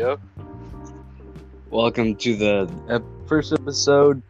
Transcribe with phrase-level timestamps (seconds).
[0.00, 0.18] yo.
[1.68, 4.22] Welcome to the ep- first episode,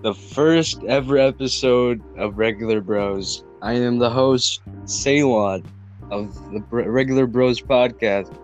[0.00, 3.44] the first ever episode of Regular Bros.
[3.60, 5.64] I am the host, Ceylon,
[6.10, 8.34] of the Br- Regular Bros podcast,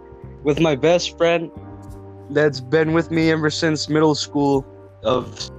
[0.43, 1.51] with my best friend
[2.29, 4.67] that's been with me ever since middle school
[5.03, 5.51] of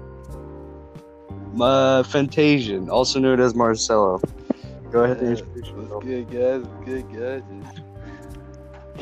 [1.59, 4.21] uh, Fantasian, also known as Marcelo.
[4.91, 6.03] Go ahead and introduce yourself.
[6.03, 6.63] good, guys?
[6.85, 7.82] Good, guys?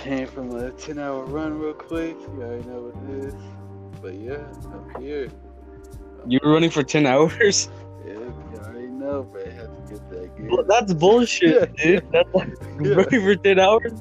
[0.01, 2.17] Came from a 10 hour run real quick.
[2.19, 3.35] You already know what it is.
[4.01, 5.29] But yeah, I'm here.
[6.27, 7.69] You were running for 10 hours?
[8.03, 10.31] Yeah, you already know, but I have to get that.
[10.49, 12.03] Well, That's bullshit, dude.
[12.11, 12.49] That's like
[12.81, 12.93] Yeah.
[12.95, 13.91] running for 10 hours?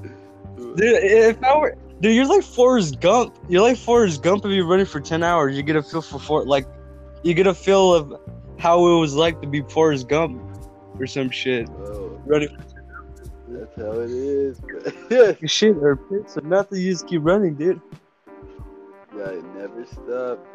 [0.57, 3.37] Dude, if I were, dude, you're like Forrest Gump.
[3.51, 5.55] You're like Forrest Gump if you're running for ten hours.
[5.55, 6.67] You get a feel for for like,
[7.23, 8.15] you get a feel of
[8.59, 10.41] how it was like to be Forrest Gump
[10.99, 11.69] or some shit.
[11.69, 12.57] Oh, Running
[13.51, 14.61] that's how it is.
[15.41, 16.81] For shit or piss or nothing.
[16.81, 17.81] You just keep running, dude.
[19.17, 20.47] gotta never stop.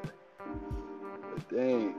[1.33, 1.95] But dang.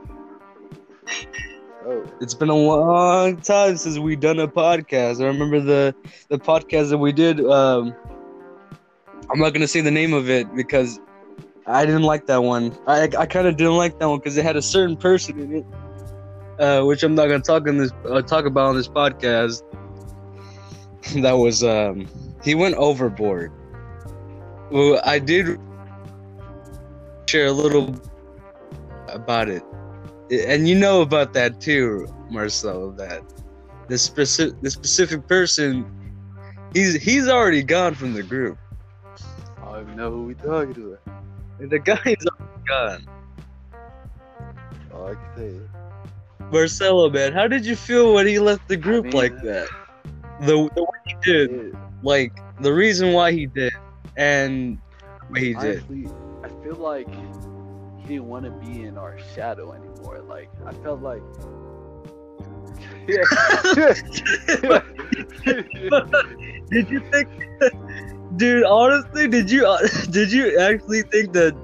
[1.86, 5.20] Oh, It's been a long time since we done a podcast.
[5.22, 5.94] I remember the
[6.28, 7.40] the podcast that we did.
[7.44, 7.94] Um,
[9.30, 10.98] I'm not gonna say the name of it because
[11.66, 12.76] I didn't like that one.
[12.86, 15.54] I I kind of didn't like that one because it had a certain person in
[15.56, 15.66] it,
[16.58, 19.62] uh, which I'm not gonna talk on this uh, talk about on this podcast.
[21.22, 22.06] that was um,
[22.42, 23.52] he went overboard.
[24.70, 25.60] Well, I did
[27.28, 28.00] share a little
[29.08, 29.62] about it
[30.30, 32.90] and you know about that too, Marcelo.
[32.92, 33.22] That
[33.88, 35.86] this specific the specific person,
[36.72, 38.58] he's he's already gone from the group.
[39.58, 40.98] I don't even know who we talking to.
[41.58, 43.06] The guy is already gone.
[44.92, 45.68] All I can say is.
[46.52, 49.68] Marcelo, man, how did you feel when he left the group mean, like that?
[50.40, 53.72] The the way he did, like the reason why he did,
[54.16, 54.78] and
[55.28, 55.82] what he did.
[55.88, 56.08] Honestly,
[56.44, 57.08] I feel like
[58.02, 60.22] he didn't want to be in our shadow anymore.
[60.22, 61.22] Like I felt like.
[66.70, 67.28] did you think,
[68.36, 68.64] dude?
[68.64, 69.78] Honestly, did you uh,
[70.10, 71.56] did you actually think that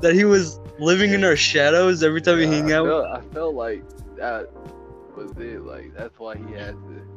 [0.00, 2.86] that he was living in our shadows every time we hang I out?
[2.86, 3.82] felt, I felt like
[4.16, 4.50] that
[5.16, 5.62] was it.
[5.62, 7.09] Like that's why he had to.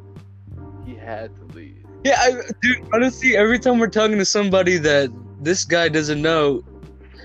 [0.84, 1.84] He had to leave.
[2.04, 2.76] Yeah, I, dude.
[2.92, 6.62] Honestly, every time we're talking to somebody that this guy doesn't know,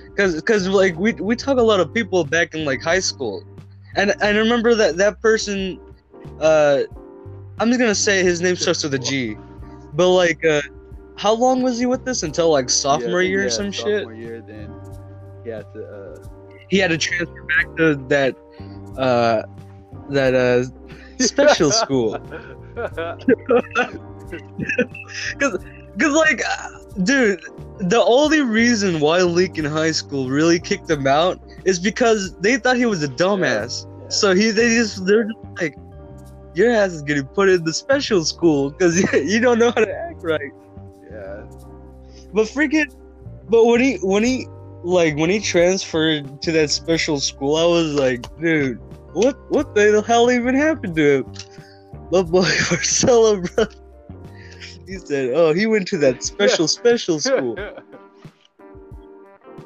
[0.05, 3.43] because because like we we talk a lot of people back in like high school,
[3.95, 5.79] and and I remember that that person,
[6.39, 6.83] uh,
[7.59, 9.35] I'm just gonna say his name starts with a G,
[9.93, 10.61] but like, uh,
[11.17, 13.83] how long was he with us until like sophomore Yeah, year yeah, or some shit?
[13.85, 14.73] Sophomore year, then
[15.43, 15.85] he had to.
[15.85, 16.27] Uh,
[16.69, 18.35] He had to transfer back to that,
[18.97, 19.43] uh,
[20.09, 20.63] that uh
[21.19, 22.17] special school.
[25.39, 25.57] Cause,
[25.97, 26.41] cause like,
[27.03, 27.41] dude,
[27.79, 32.77] the only reason why Lincoln High School really kicked him out is because they thought
[32.77, 33.85] he was a dumbass.
[33.85, 34.09] Yeah.
[34.09, 35.75] So he, they just, they're just like,
[36.53, 39.93] your ass is getting put in the special school because you don't know how to
[39.93, 40.51] act right.
[41.11, 41.43] yeah.
[42.33, 42.93] But freaking,
[43.49, 44.47] but when he, when he,
[44.83, 48.79] like, when he transferred to that special school, I was like, dude,
[49.13, 51.33] what, what the hell even happened to him?
[52.11, 53.65] My boy Marcelo, bro.
[54.87, 57.57] He said, "Oh, he went to that special special school."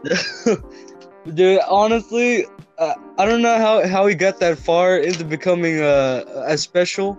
[1.34, 2.46] Dude, honestly,
[2.78, 7.18] uh, I don't know how, how he got that far into becoming uh, a special,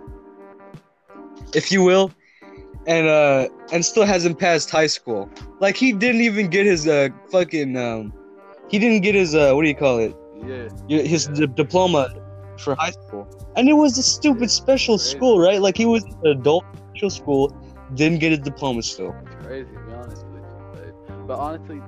[1.55, 2.11] if you will,
[2.85, 5.27] and uh, and still hasn't passed high school.
[5.59, 8.13] Like he didn't even get his uh fucking um,
[8.69, 10.15] he didn't get his uh what do you call it?
[10.45, 11.01] yeah.
[11.01, 11.47] His Yeah.
[11.47, 12.09] d- diploma
[12.59, 15.13] for high school, and it was a stupid special Crazy.
[15.13, 15.61] school, right?
[15.61, 17.51] Like he was an adult special school,
[17.93, 19.15] didn't get his diploma still.
[19.21, 20.45] It's crazy, to be honest with you.
[20.71, 21.81] But, but honestly,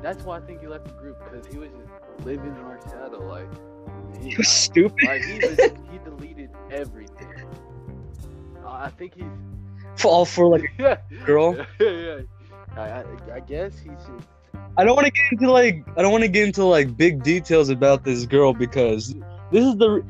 [0.00, 2.80] that's why I think he left the group because he was just living in our
[2.88, 3.20] shadow.
[3.26, 3.50] Like,
[4.20, 4.94] he, He was stupid.
[5.02, 7.34] like he, was, he deleted everything.
[8.64, 9.32] Uh, I think he's.
[9.96, 11.56] Fall for like yeah, a girl.
[11.80, 12.20] yeah.
[12.76, 13.04] I, I,
[13.34, 14.28] I guess he's just.
[14.76, 17.22] I don't want to get into like I don't want to get into like big
[17.22, 19.14] details about this girl because
[19.50, 20.04] this is the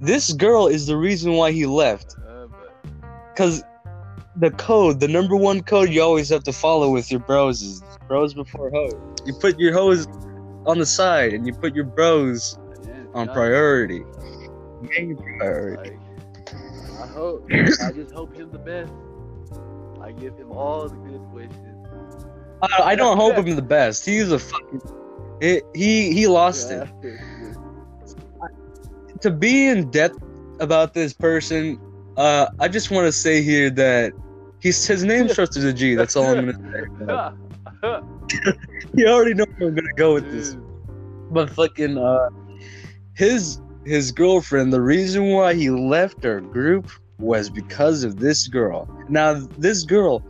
[0.00, 2.16] this girl is the reason why he left.
[3.36, 3.62] Cause
[4.36, 7.82] the code, the number one code you always have to follow with your bros is
[8.08, 8.94] bros before hoes.
[9.24, 10.06] You put your hoes
[10.66, 14.04] on the side and you put your bros yeah, on honest, priority.
[14.82, 15.90] Main priority.
[15.90, 16.54] Like,
[17.00, 17.46] I hope.
[17.52, 18.92] I just hope him the best.
[20.00, 21.56] I give him all the good wishes.
[22.62, 24.04] I, I don't hope him the best.
[24.04, 24.80] He's a fucking.
[25.40, 26.88] He he, he lost it.
[29.22, 30.18] To be in depth
[30.60, 31.78] about this person,
[32.16, 34.12] uh, I just want to say here that
[34.60, 35.94] he's his name starts with a G.
[35.94, 36.84] That's all I'm gonna say.
[38.94, 40.56] you already know where I'm gonna go with this.
[41.30, 42.28] But fucking uh
[43.14, 48.88] his his girlfriend, the reason why he left our group was because of this girl.
[49.08, 50.22] Now this girl,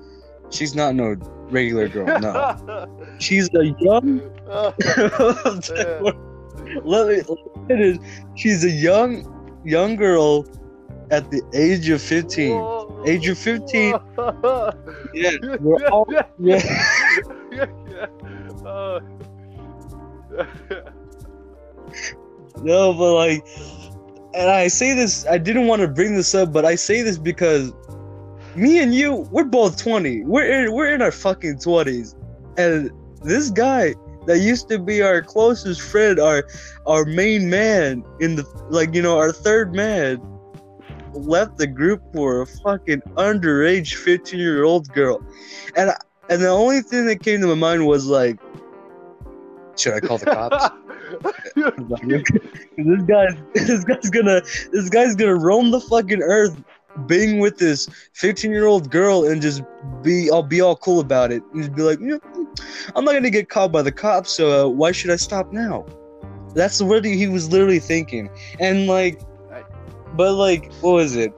[0.51, 1.17] she's not no
[1.51, 2.87] regular girl, no.
[3.19, 4.21] She's a young
[6.85, 7.23] let me
[7.69, 7.99] let me
[8.35, 9.25] she's a young
[9.65, 10.47] young girl
[11.11, 13.05] at the age of 15.
[13.07, 13.95] Age of 15.
[15.15, 16.07] Yeah, we're all
[16.39, 17.67] yeah.
[18.65, 19.01] Uh,
[22.63, 23.47] No, but like,
[24.35, 27.19] and I say this, I didn't want to bring this up, but I say this
[27.19, 27.73] because
[28.55, 30.25] me and you, we're both 20.
[30.25, 32.15] We're in, we're in our fucking 20s.
[32.57, 32.91] And
[33.23, 33.95] this guy
[34.27, 36.45] that used to be our closest friend, our
[36.87, 40.21] our main man in the like, you know, our third man
[41.13, 45.23] left the group for a fucking underage 15-year-old girl.
[45.77, 48.39] And I- and the only thing that came to my mind was like
[49.77, 50.71] should I call the cops?
[52.77, 54.41] this guy's this guy's gonna
[54.73, 56.57] this guy's gonna roam the fucking earth
[57.07, 59.63] being with this 15 year old girl and just
[60.03, 62.47] be I'll be all cool about it and just be like "You know,
[62.95, 65.87] I'm not gonna get caught by the cops so uh, why should I stop now
[66.55, 68.31] that's what he was literally thinking
[68.61, 69.21] and like
[70.13, 71.33] but like what was it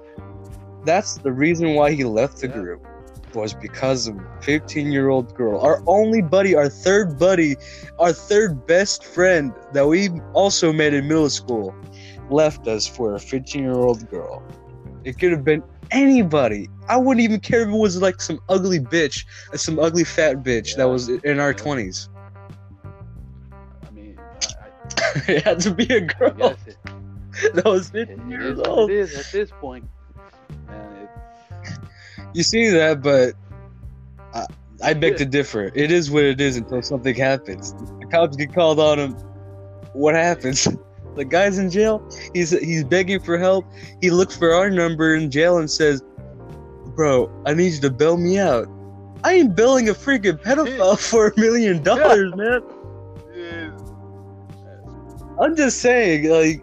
[0.84, 2.52] that's the reason why he left the Yeah.
[2.52, 2.82] group
[3.34, 7.56] was because of 15 year old girl our only buddy our third buddy
[7.98, 11.76] our third best friend that we also met in middle school
[12.28, 14.42] left us for a 15 year old girl.
[15.04, 16.70] It could have been anybody.
[16.88, 20.42] I wouldn't even care if it was like some ugly bitch, uh, some ugly fat
[20.42, 21.54] bitch that was in our Yeah.
[21.54, 22.08] 20s.
[23.86, 24.20] I mean,
[24.60, 24.68] I,
[25.28, 26.78] it had to be a girl it,
[27.54, 28.90] that was it, 15 it years is old.
[28.90, 29.86] it is at this point.
[30.68, 31.10] And it,
[32.34, 33.34] You see that, but
[34.34, 34.46] I,
[34.82, 35.70] I beg to differ.
[35.74, 37.74] It is what it is until something happens.
[38.00, 39.16] The cops get called on him.
[39.92, 40.68] What happens?
[41.16, 42.08] The guy's in jail.
[42.32, 43.66] He's he's begging for help.
[44.00, 46.02] He looks for our number in jail and says,
[46.96, 48.69] "Bro, I need you to bail me out."
[49.22, 52.61] I ain't billing a freaking pedophile for a million dollars, man.
[55.40, 56.62] I'm just saying, like,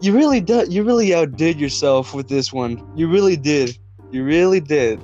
[0.00, 0.72] you really did.
[0.72, 2.84] You really outdid yourself with this one.
[2.96, 3.78] You really did.
[4.10, 5.00] You really did.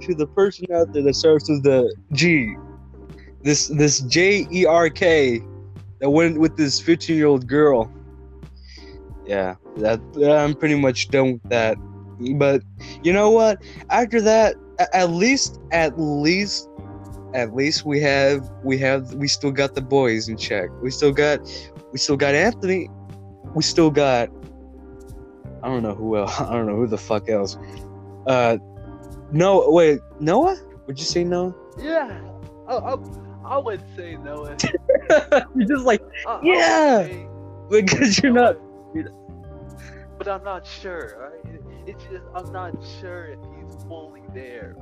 [0.00, 2.56] To the person out there that starts with the G,
[3.42, 5.40] this this J E R K,
[6.04, 7.90] that went with this 15 year old girl.
[9.24, 11.78] Yeah, that I'm pretty much done with that.
[12.36, 12.62] But
[13.02, 13.62] you know what?
[13.88, 14.54] After that,
[14.92, 16.68] at least, at least,
[17.32, 20.68] at least we have we have we still got the boys in check.
[20.82, 21.40] We still got
[21.90, 22.90] we still got Anthony.
[23.54, 24.28] We still got
[25.62, 26.38] I don't know who else.
[26.38, 27.56] I don't know who the fuck else.
[28.26, 28.58] Uh,
[29.32, 30.58] no, wait, Noah?
[30.86, 31.54] Would you say Noah?
[31.78, 32.20] yeah,
[32.68, 34.56] Oh, I, I would say Noah.
[35.54, 37.08] You're just like I- Yeah.
[37.70, 38.56] because you're not.
[40.18, 41.16] But I'm not sure.
[41.18, 41.60] Right?
[41.86, 44.76] It's just I'm not sure if he's fully there.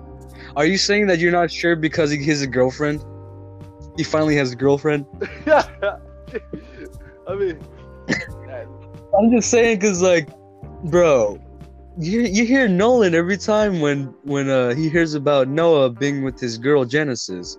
[0.56, 3.04] Are you saying that you're not sure because he has a girlfriend?
[3.96, 5.06] He finally has a girlfriend.
[5.46, 7.58] I mean,
[9.18, 10.28] I'm just saying because like,
[10.84, 11.38] bro,
[11.98, 16.38] you you hear Nolan every time when when uh he hears about Noah being with
[16.40, 17.56] his girl Genesis.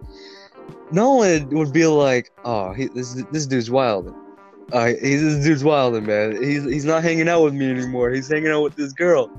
[0.93, 4.13] Nolan would be like, "Oh, he, this this dude's wild.
[4.71, 6.41] Uh, he's this dude's wild, man.
[6.41, 8.12] He's he's not hanging out with me anymore.
[8.12, 9.29] He's hanging out with this girl.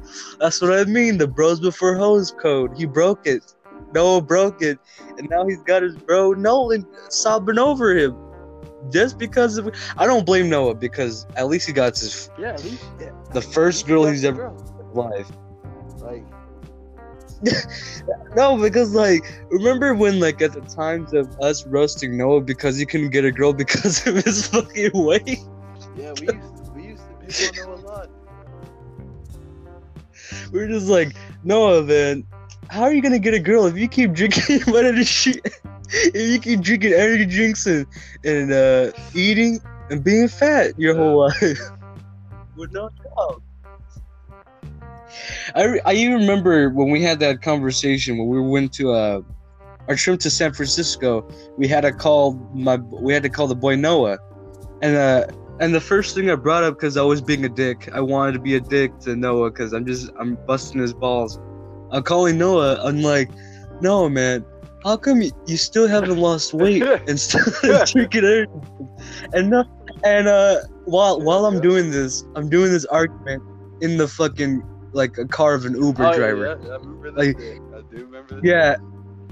[0.40, 1.18] That's what I mean.
[1.18, 2.76] The bros before hoes code.
[2.76, 3.54] He broke it.
[3.94, 4.78] Noah broke it,
[5.18, 8.16] and now he's got his bro Nolan sobbing over him,
[8.90, 9.70] just because of.
[9.96, 12.84] I don't blame Noah because at least he got his yeah, at least
[13.32, 14.92] the first girl he's ever girl.
[14.94, 15.30] life.
[15.98, 16.24] Like,
[18.36, 22.84] No, because like remember when like at the times of us roasting Noah because he
[22.84, 25.38] couldn't get a girl because of his fucking weight.
[25.96, 28.10] yeah, we used to, we used to pick on Noah a lot.
[30.52, 32.24] We are just like Noah, man.
[32.70, 35.04] How are you gonna get a girl if you keep drinking energy?
[35.04, 35.62] shit?
[35.90, 37.86] If you keep drinking energy drinks and
[38.24, 39.60] and uh, eating
[39.90, 41.60] and being fat your whole life
[42.56, 43.42] with no job.
[45.54, 49.20] I, I even remember when we had that conversation when we went to uh,
[49.88, 51.26] our trip to San Francisco.
[51.56, 54.18] We had to call my we had to call the boy Noah,
[54.82, 55.26] and uh,
[55.60, 57.88] and the first thing I brought up because I was being a dick.
[57.92, 61.38] I wanted to be a dick to Noah because I'm just I'm busting his balls.
[61.92, 62.80] I'm calling Noah.
[62.82, 63.30] I'm like,
[63.80, 64.44] Noah, man,
[64.82, 67.44] how come you, you still haven't lost weight and still
[67.86, 68.48] drinking energy?
[69.32, 69.64] And no,
[70.04, 73.42] and uh, while while I'm doing this, I'm doing this argument
[73.80, 74.62] in the fucking
[74.94, 76.58] like a car of an Uber Oh, driver.
[76.62, 77.26] Yeah, I remember this.
[77.26, 77.60] Like- bit.
[77.74, 78.44] I do remember this.
[78.44, 78.76] Yeah.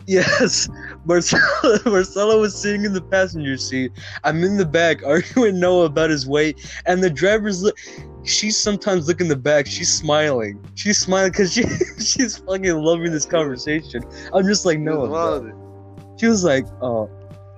[0.06, 0.68] Yes,
[1.04, 3.92] Marcelo, Marcelo was sitting in the passenger seat.
[4.24, 7.76] I'm in the back arguing Noah about his weight, and the driver's look.
[8.24, 9.66] She's sometimes looking in the back.
[9.66, 10.64] She's smiling.
[10.74, 11.62] She's smiling because she
[12.02, 14.02] she's fucking loving this conversation.
[14.32, 15.06] I'm just like Noah.
[15.08, 16.20] bro." loving it.
[16.20, 17.08] She was like, oh,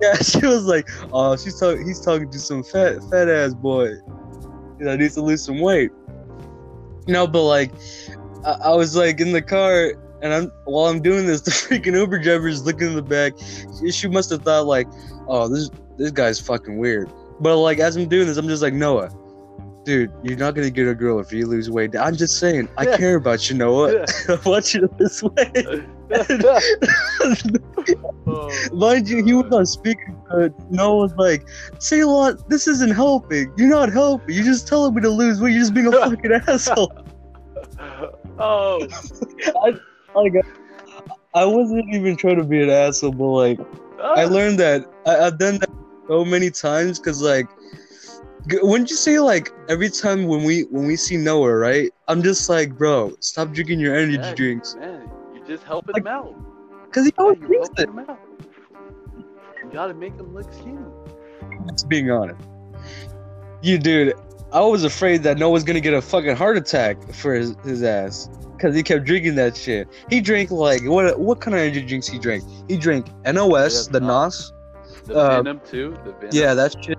[0.01, 0.15] yeah.
[0.17, 1.87] She was like, oh, she's talking.
[1.87, 3.87] He's talking to some fat fat ass boy.
[4.79, 5.91] You know, needs to lose some weight.
[7.07, 7.73] No, but like,
[8.45, 9.93] I, I was like in the car,
[10.23, 13.35] and I'm while I'm doing this, the freaking Uber driver is looking in the back.
[13.81, 14.87] She, she must have thought like,
[15.29, 17.11] oh, this this guy's fucking weird.
[17.41, 19.11] But like, as I'm doing this, I'm just like, Noah.
[19.85, 21.95] Dude, you're not gonna get a girl if you lose weight.
[21.95, 22.97] I'm just saying, I Yeah.
[22.97, 24.07] care about you, Noah.
[24.29, 25.85] I want you to lose weight.
[28.27, 31.47] Oh, Mind you, he was on speaker, but Noah was like,
[31.79, 32.49] "Say a lot.
[32.49, 33.53] This isn't helping.
[33.57, 34.35] You're not helping.
[34.35, 35.53] You're just telling me to lose weight.
[35.53, 36.93] You're just being a fucking asshole."
[38.39, 38.87] Oh,
[39.63, 39.81] Like,
[41.35, 43.59] I wasn't even trying to be an asshole, but like,
[44.01, 44.15] Ah.
[44.17, 45.71] I learned that I, I've done that
[46.09, 47.47] so many times because like,
[48.63, 51.91] wouldn't you say like every time when we when we see Noah, right?
[52.09, 54.35] I'm just like, bro, stop drinking your energy Yeah.
[54.35, 55.11] drinks man,
[55.47, 56.35] just helping Like- him out.
[56.87, 57.89] because he Yeah, always you're drinks it.
[57.89, 58.19] him out.
[59.63, 60.79] You gotta make him look skinny.
[61.71, 62.41] Just being honest.
[63.63, 64.15] You dude,
[64.53, 68.29] I was afraid that Noah's gonna get a fucking heart attack for his, his ass.
[68.61, 69.89] Cause he kept drinking that shit.
[70.09, 72.45] He drank like what what kind of energy drinks he drank?
[72.69, 74.53] He drank NOS, Yeah, the Nos.
[74.53, 75.01] NOS.
[75.07, 75.91] The Uh, Venom too.
[76.05, 76.29] The Venom.
[76.33, 76.99] Yeah, that shit.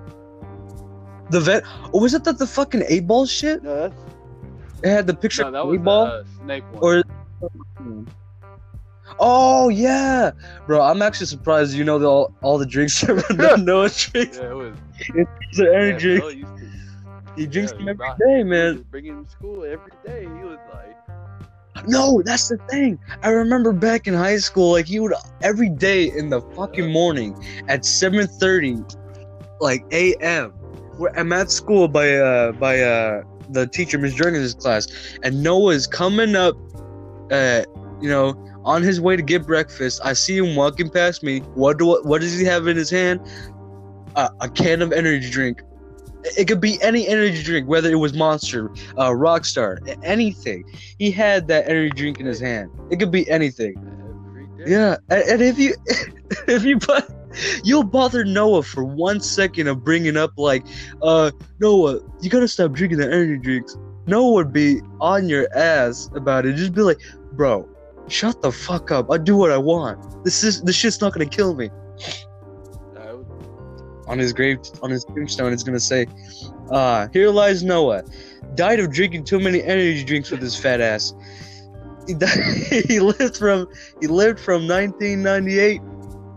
[1.31, 3.63] The vet oh, was it that the fucking eight ball shit?
[3.63, 3.95] No, that's,
[4.83, 6.05] It had the picture no, that of was eight ball?
[6.07, 6.83] the uh, snake one.
[6.83, 7.03] Or
[9.19, 10.31] Oh yeah.
[10.67, 14.37] Bro, I'm actually surprised you know the, all, all the drinks that Noah drinks.
[14.37, 14.77] yeah, it was.
[15.15, 16.69] It's an Yeah, energy Bill used to-
[17.35, 18.85] He drinks yeah, them he every brought- day, man.
[18.91, 20.23] bringing him to school every day.
[20.23, 22.97] He was like, No, that's the thing.
[23.23, 27.35] I remember back in high school, like he would every day in the fucking morning
[27.67, 28.83] at 7:30,
[29.61, 30.51] like a.m.
[30.97, 34.87] Where I'm at school by uh by uh the teacher Miss Jergens' class,
[35.23, 36.55] and Noah's coming up,
[37.31, 37.63] uh
[38.01, 38.33] you know
[38.65, 40.01] on his way to get breakfast.
[40.03, 41.39] I see him walking past me.
[41.53, 43.21] What do what does he have in his hand?
[44.15, 45.61] Uh, a can of energy drink.
[46.37, 50.63] It could be any energy drink, whether it was Monster, uh, Rockstar, anything.
[50.97, 52.71] He had that energy drink in his hand.
[52.89, 53.75] It could be anything.
[54.65, 55.75] Yeah, and, and if you,
[56.47, 57.11] if you, but
[57.63, 60.65] you'll bother Noah for one second of bringing up like,
[61.03, 61.29] uh,
[61.59, 63.77] Noah, you gotta stop drinking the energy drinks.
[64.07, 66.55] Noah would be on your ass about it.
[66.55, 66.99] Just be like,
[67.33, 67.67] bro,
[68.07, 69.11] shut the fuck up.
[69.11, 70.23] I do what I want.
[70.23, 71.69] This is this shit's not gonna kill me.
[72.95, 76.05] Was- On his grave, on his tombstone, it's gonna say,
[76.69, 78.03] uh, here lies Noah,
[78.55, 81.13] died of drinking too many energy drinks with his fat ass.
[82.07, 82.29] He, died,
[82.87, 83.67] he lived from
[84.01, 85.81] he lived from 1998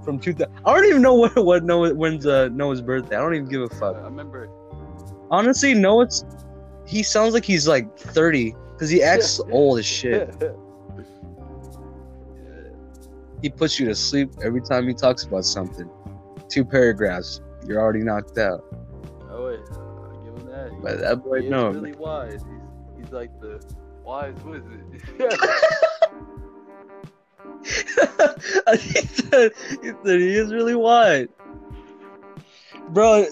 [0.05, 0.51] from 2000.
[0.65, 3.17] I don't even know what what Noah when's uh, Noah's birthday.
[3.17, 3.97] I don't even give a fuck.
[3.97, 4.49] I remember.
[5.31, 6.25] Honestly, Noah's
[6.87, 10.35] he sounds like he's like 30 because he acts old as shit.
[13.43, 15.89] He puts you to sleep every time he talks about something.
[16.49, 18.65] Two paragraphs, you're already knocked out.
[19.31, 20.71] Oh wait, I'll give him that.
[20.83, 21.71] But that boy, no.
[21.71, 22.43] really wise.
[22.97, 23.63] He's, he's like the
[24.05, 24.85] wise wizard.
[27.65, 29.53] he, said,
[29.83, 31.29] he said he is really wide.
[32.91, 33.27] Bro,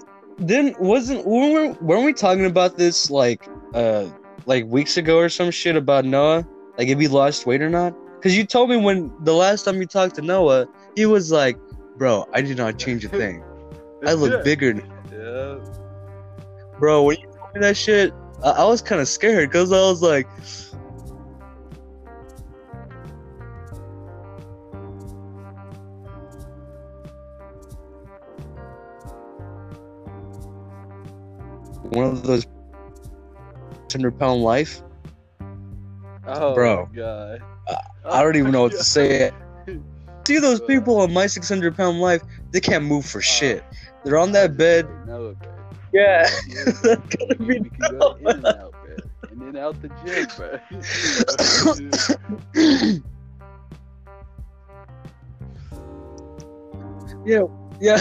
[0.45, 4.07] didn't wasn't weren't we, weren't we talking about this like uh
[4.45, 6.47] like weeks ago or some shit about Noah?
[6.77, 7.95] Like if he lost weight or not?
[8.17, 11.57] Because you told me when the last time you talked to Noah, he was like,
[11.97, 13.45] "Bro, I did not change a thing.
[14.05, 14.43] I look Yeah.
[14.43, 14.83] bigger."
[15.13, 15.59] Yeah.
[16.79, 19.81] Bro, when you told me that shit, I, I was kind of scared because I
[19.81, 20.27] was like,
[31.91, 32.47] one of those
[33.93, 34.83] hundred pound life.
[36.27, 36.91] Oh Bro.
[36.95, 37.43] god.
[38.05, 39.31] I don't even know what to say.
[40.27, 42.23] See those people on my six hundred pound life?
[42.51, 43.63] They can't move for shit.
[44.05, 44.87] They're on that bed.
[45.93, 47.61] Yeah, Yeah, that's gonna be.
[47.61, 48.97] go in and out, bro.
[49.33, 50.59] In and out the gym, bro.
[57.25, 57.43] yeah,
[57.81, 58.01] yeah.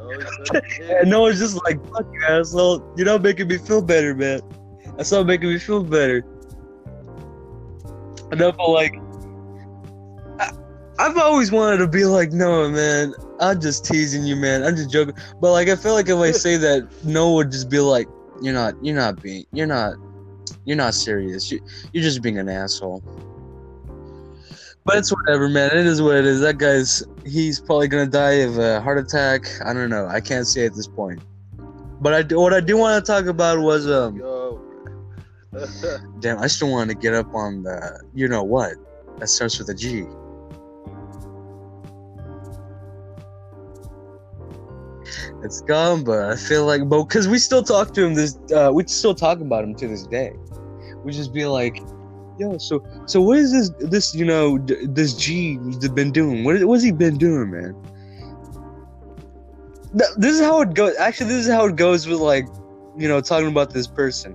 [0.00, 2.82] Always such a And Noah's just like, fuck you, asshole.
[2.96, 4.40] You're not making me feel better, man.
[4.96, 6.24] That's not making me feel better.
[8.34, 8.94] Know, but like,
[10.38, 10.52] I,
[10.98, 13.14] I've always wanted to be like, no, man.
[13.40, 14.62] I'm just teasing you, man.
[14.62, 15.14] I'm just joking.
[15.40, 18.08] But like, I feel like if I say that, Noah would just be like,
[18.40, 19.96] you're not, you're not being, you're not,
[20.64, 21.50] you're not serious.
[21.50, 21.60] You,
[21.92, 23.02] you're just being an asshole.
[24.84, 25.70] But it's whatever, man.
[25.76, 26.40] It is what it is.
[26.40, 29.46] That guy's he's probably gonna die of a heart attack.
[29.64, 30.06] I don't know.
[30.08, 31.22] I can't say at this point.
[32.00, 34.41] But I what I do want to talk about was um.
[36.20, 38.74] Damn, I still want to get up on the you know what
[39.18, 40.04] that starts with a G.
[45.42, 48.70] It's gone, but I feel like, but because we still talk to him this, uh,
[48.72, 50.32] we still talk about him to this day.
[51.04, 51.82] We just be like,
[52.38, 55.58] yo, so so what is this this you know d- this G
[55.94, 56.44] been doing?
[56.44, 57.74] What what's he been doing, man?
[60.16, 60.96] This is how it goes.
[60.96, 62.46] Actually, this is how it goes with like,
[62.96, 64.34] you know, talking about this person.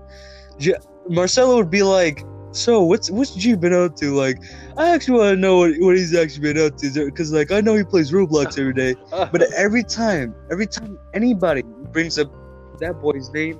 [1.09, 4.37] Marcelo would be like, "So what's what's G been up to?" Like,
[4.77, 7.61] I actually want to know what, what he's actually been up to because like I
[7.61, 8.95] know he plays Roblox every day.
[9.31, 12.31] But every time, every time anybody brings up
[12.79, 13.59] that boy's name,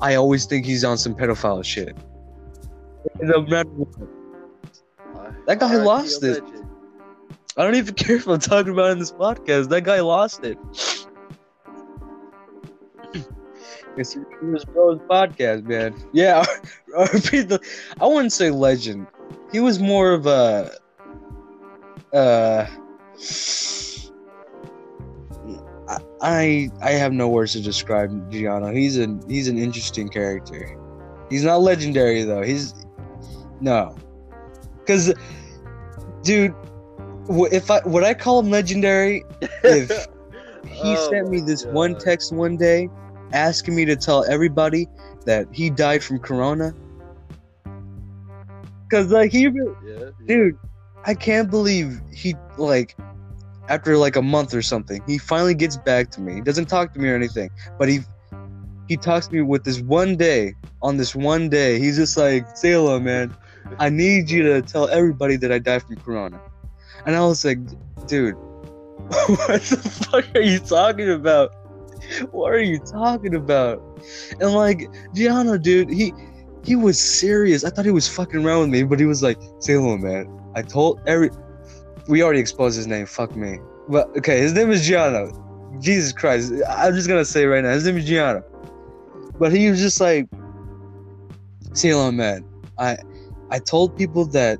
[0.00, 1.96] I always think he's on some pedophile shit.
[3.20, 5.46] No matter what.
[5.46, 6.42] that guy lost it.
[7.56, 9.68] I don't even care if I'm talking about it in this podcast.
[9.68, 10.58] That guy lost it.
[13.98, 15.94] It's his bro's podcast, man.
[16.12, 16.44] Yeah,
[16.86, 17.60] the.
[18.00, 19.06] I wouldn't say legend.
[19.52, 20.70] He was more of a.
[22.12, 22.66] Uh.
[26.20, 28.74] I- I have no words to describe Giano.
[28.74, 30.76] He's a he's an interesting character.
[31.30, 32.42] He's not legendary though.
[32.42, 32.74] He's
[33.60, 33.96] no,
[34.80, 35.12] because
[36.22, 36.54] dude,
[37.52, 39.24] if I would I call him legendary
[39.64, 39.88] if
[40.66, 42.88] he Oh sent me this one text one day
[43.32, 44.88] asking me to tell everybody
[45.26, 46.74] that he died from corona.
[48.90, 49.50] Cause like he, Yeah,
[49.84, 50.10] yeah.
[50.26, 50.58] dude,
[51.04, 52.96] I can't believe he like
[53.68, 56.34] after like a month or something, he finally gets back to me.
[56.34, 58.00] He doesn't talk to me or anything, but he
[58.88, 60.54] he talks to me with this one day.
[60.80, 63.34] On this one day, he's just like, Sailor man,
[63.78, 66.40] I need you to tell everybody that I died from corona.
[67.04, 67.58] And I was like,
[68.06, 68.34] dude,
[69.26, 71.52] what the fuck are you talking about?
[72.30, 73.82] What are you talking about?
[74.40, 74.80] And like
[75.14, 76.12] Gianno, dude, he
[76.64, 77.64] he was serious.
[77.64, 80.62] I thought he was fucking around with me, but he was like, Sailor man, I
[80.62, 81.30] told every
[82.08, 83.58] we already exposed his name, fuck me.
[83.88, 85.32] But okay, his name is Gianno.
[85.80, 86.52] Jesus Christ.
[86.68, 88.42] I'm just gonna say right now, his name is Gianno.
[89.38, 90.28] But he was just like
[91.72, 92.44] Sailor man,
[92.78, 92.98] I
[93.50, 94.58] I told people that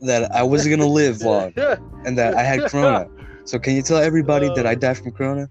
[0.00, 1.52] that I wasn't gonna live long
[2.04, 3.08] and that I had corona.
[3.44, 4.74] So can you tell everybody that I uh.
[4.74, 5.48] died from corona?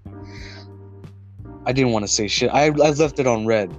[1.66, 2.50] I didn't want to say shit.
[2.54, 3.76] I, I left it on red.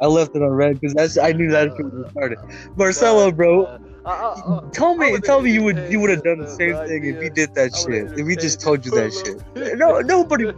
[0.00, 2.76] I left it on red because that's I knew that shit was retarded.
[2.76, 4.10] Marcelo, bro, Uh, uh,
[4.46, 7.22] uh, tell me, tell me you would you would have done the same thing if
[7.22, 8.18] you did that shit.
[8.18, 9.40] If we just told you that shit.
[9.40, 10.52] for a little No, nobody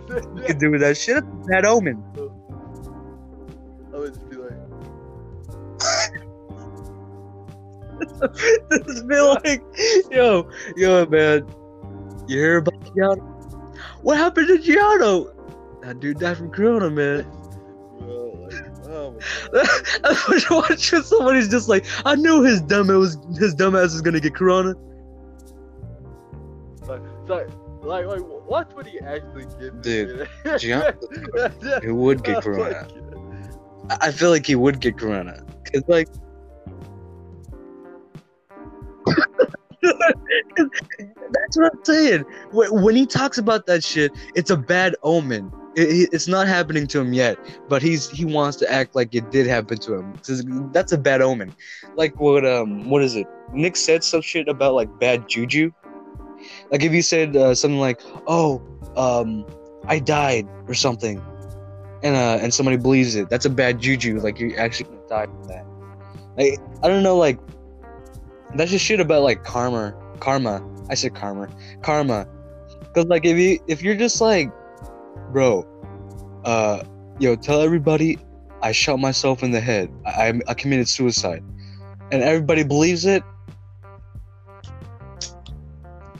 [0.47, 1.23] could do that shit.
[1.25, 2.03] That's a bad omen.
[3.95, 4.53] I would just be like,
[8.87, 9.63] Just be like,
[10.11, 11.47] yo, yo, man,
[12.27, 13.23] you hear about Gianno?
[14.03, 15.36] What happened to Gianno?
[15.87, 17.23] That dude died from corona, man.
[18.01, 19.19] bro, like, oh my
[19.53, 19.69] god.
[20.03, 24.19] I was watching somebody's just like, I knew his dumb was his dumbass was gonna
[24.19, 24.75] get corona.
[26.89, 27.49] Like, like,
[27.83, 29.77] like, like, watch what he actually gets.
[29.81, 30.95] Dude, Gian-
[31.39, 32.89] Gian- He would get Oh corona.
[32.89, 33.97] God.
[34.03, 35.45] I I feel like he would get corona.
[35.73, 36.09] Cause like
[39.83, 42.25] That's what I'm saying.
[42.51, 45.53] When, when he talks about that shit, it's a bad omen.
[45.77, 47.37] It, it- it's not happening to him yet,
[47.69, 50.13] but he's he wants to act like it did happen to him.
[50.27, 51.53] 'Cause That's a bad omen.
[51.97, 53.27] Like what um what is it?
[53.53, 55.71] Nick said some shit about like bad juju.
[56.71, 58.61] Like if you said uh, something like, "Oh,
[58.97, 59.45] um,
[59.87, 61.21] I died" or something,
[62.03, 64.19] and uh and somebody believes it, that's a bad juju.
[64.21, 65.65] Like you're actually gonna die from that.
[66.37, 67.39] Like I don't know, like
[68.55, 69.95] that's just shit about like karma.
[70.21, 70.63] Karma.
[70.89, 71.49] I said karma.
[71.83, 72.27] Karma.
[72.95, 74.51] Cause like if you if you're just like,
[75.33, 75.67] bro,
[76.45, 76.83] uh,
[77.19, 78.19] yo, tell everybody
[78.63, 79.91] I shot myself in the head.
[80.05, 81.43] I I, I committed suicide,
[82.11, 83.23] and everybody believes it.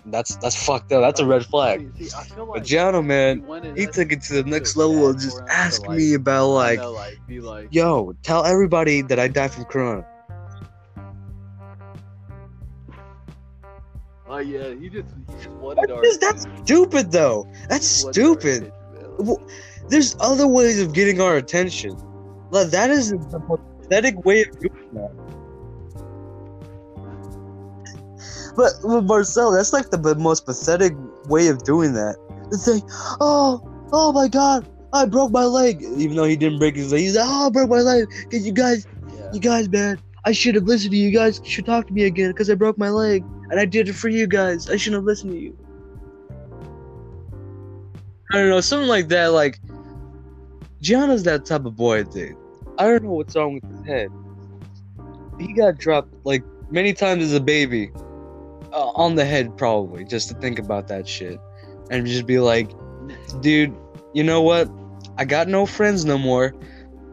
[0.07, 1.03] That's that's fucked up.
[1.03, 1.93] That's a red flag.
[1.99, 4.45] See, see, feel But like Gianno, man, he wanted he us took it to the
[4.45, 8.45] next level just for him to, ask like, me about like, like, like, yo, tell
[8.45, 10.07] everybody that I died from corona.
[14.29, 16.03] oh yeah, he just, he just wanted our.
[16.03, 17.49] That's, that's stupid though.
[17.69, 18.73] That's stupid.
[19.19, 19.77] Attention, man.
[19.77, 21.97] Well, There's other ways of getting our attention.
[22.51, 25.13] Like that is the most pathetic way of doing that.
[28.57, 30.95] But with Marcel, that's like the most pathetic
[31.29, 32.17] way of doing that.
[32.51, 32.83] The thing,
[33.21, 33.61] oh,
[33.93, 35.83] oh my god, I broke my leg.
[35.83, 38.07] Even though he didn't break his leg, he's like, oh, I broke my leg.
[38.31, 39.31] Cause you guys, Yeah.
[39.33, 41.09] you guys, man, I should have listened to you.
[41.09, 43.25] You guys should talk to me again because I broke my leg.
[43.51, 44.69] and I did it for you guys.
[44.71, 45.57] I shouldn't have listened to you.
[48.33, 49.29] I don't know, something like that.
[49.29, 49.61] Like,
[50.81, 52.37] Gianna's that type of boy, dude.
[52.79, 54.11] I don't know what's wrong with his head.
[55.39, 57.91] He got dropped like many times as a baby,
[58.73, 61.39] uh, on the head probably, just to think about that shit,
[61.91, 62.71] and just be like,
[63.41, 63.75] dude,
[64.13, 64.69] you know what?
[65.19, 66.55] I got no friends no more.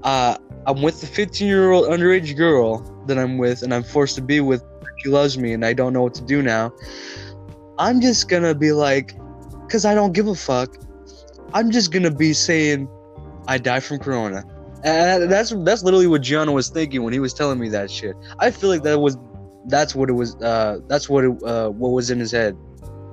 [0.04, 4.16] Uh, I'm with the 15 year old underage girl that I'm with, and I'm forced
[4.16, 4.64] to be with.
[4.98, 6.74] She loves me, and I don't know what to do now.
[7.78, 9.18] I'm just gonna be like,
[9.70, 10.78] cause I don't give a fuck.
[11.54, 12.88] I'm just gonna be saying,
[13.48, 14.44] I die from corona.
[14.84, 18.16] And that's that's literally what Gianna was thinking when he was telling me that shit.
[18.40, 19.18] I feel like that was
[19.68, 20.36] that's what it was.
[20.36, 22.58] Uh, that's what it, uh, what was in his head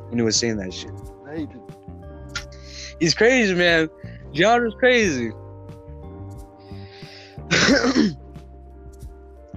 [0.08, 0.90] when he was saying that shit.
[2.98, 3.88] He's crazy, man.
[4.32, 5.30] Gianna's crazy.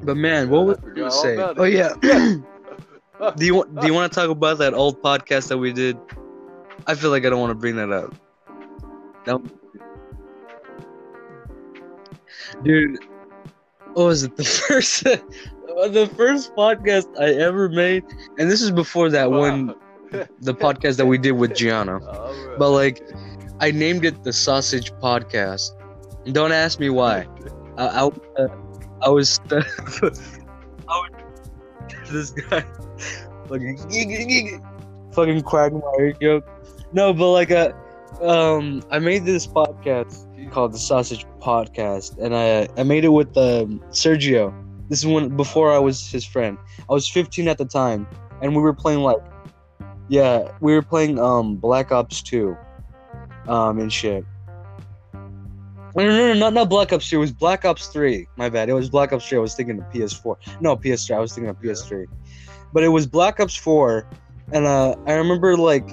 [0.03, 1.37] but man, what was I I forgot gonna all say?
[1.37, 1.93] Oh yeah.
[3.37, 5.97] do you do you want to talk about that old podcast that we did?
[6.85, 8.13] I feel like I don't want to bring that up.
[9.27, 9.43] No.
[12.63, 12.99] Dude,
[13.93, 14.35] what was it?
[14.35, 18.03] The first the first podcast I ever made,
[18.37, 19.75] and this is before that one
[20.41, 21.99] the podcast that we did with Gianna.
[22.57, 23.01] But like,
[23.59, 25.71] I named it the Sausage Podcast.
[26.31, 27.27] Don't ask me why.
[27.77, 28.47] I I, uh,
[29.01, 29.61] I was I
[30.01, 30.21] was
[32.11, 32.63] this guy
[33.47, 34.61] fucking
[35.11, 36.45] fucking quagmire joke.
[36.93, 37.71] No, but like uh,
[38.21, 43.35] um, I made this podcast called the Sausage Podcast, and I I made it with
[43.37, 44.53] um, Sergio.
[44.89, 46.57] This is when before I was his friend.
[46.89, 48.07] I was 15 at the time,
[48.41, 49.17] and we were playing like,
[50.09, 52.55] yeah, we were playing um Black Ops 2,
[53.47, 54.25] um and shit.
[55.95, 57.17] No, no, no, not not Black Ops 2.
[57.17, 58.27] It was Black Ops 3.
[58.35, 58.67] My bad.
[58.67, 59.37] It was Black Ops 3.
[59.37, 60.35] I was thinking of PS4.
[60.59, 61.15] No, PS3.
[61.15, 62.05] I was thinking of PS3.
[62.73, 64.07] But it was Black Ops 4,
[64.53, 65.87] and uh, I remember like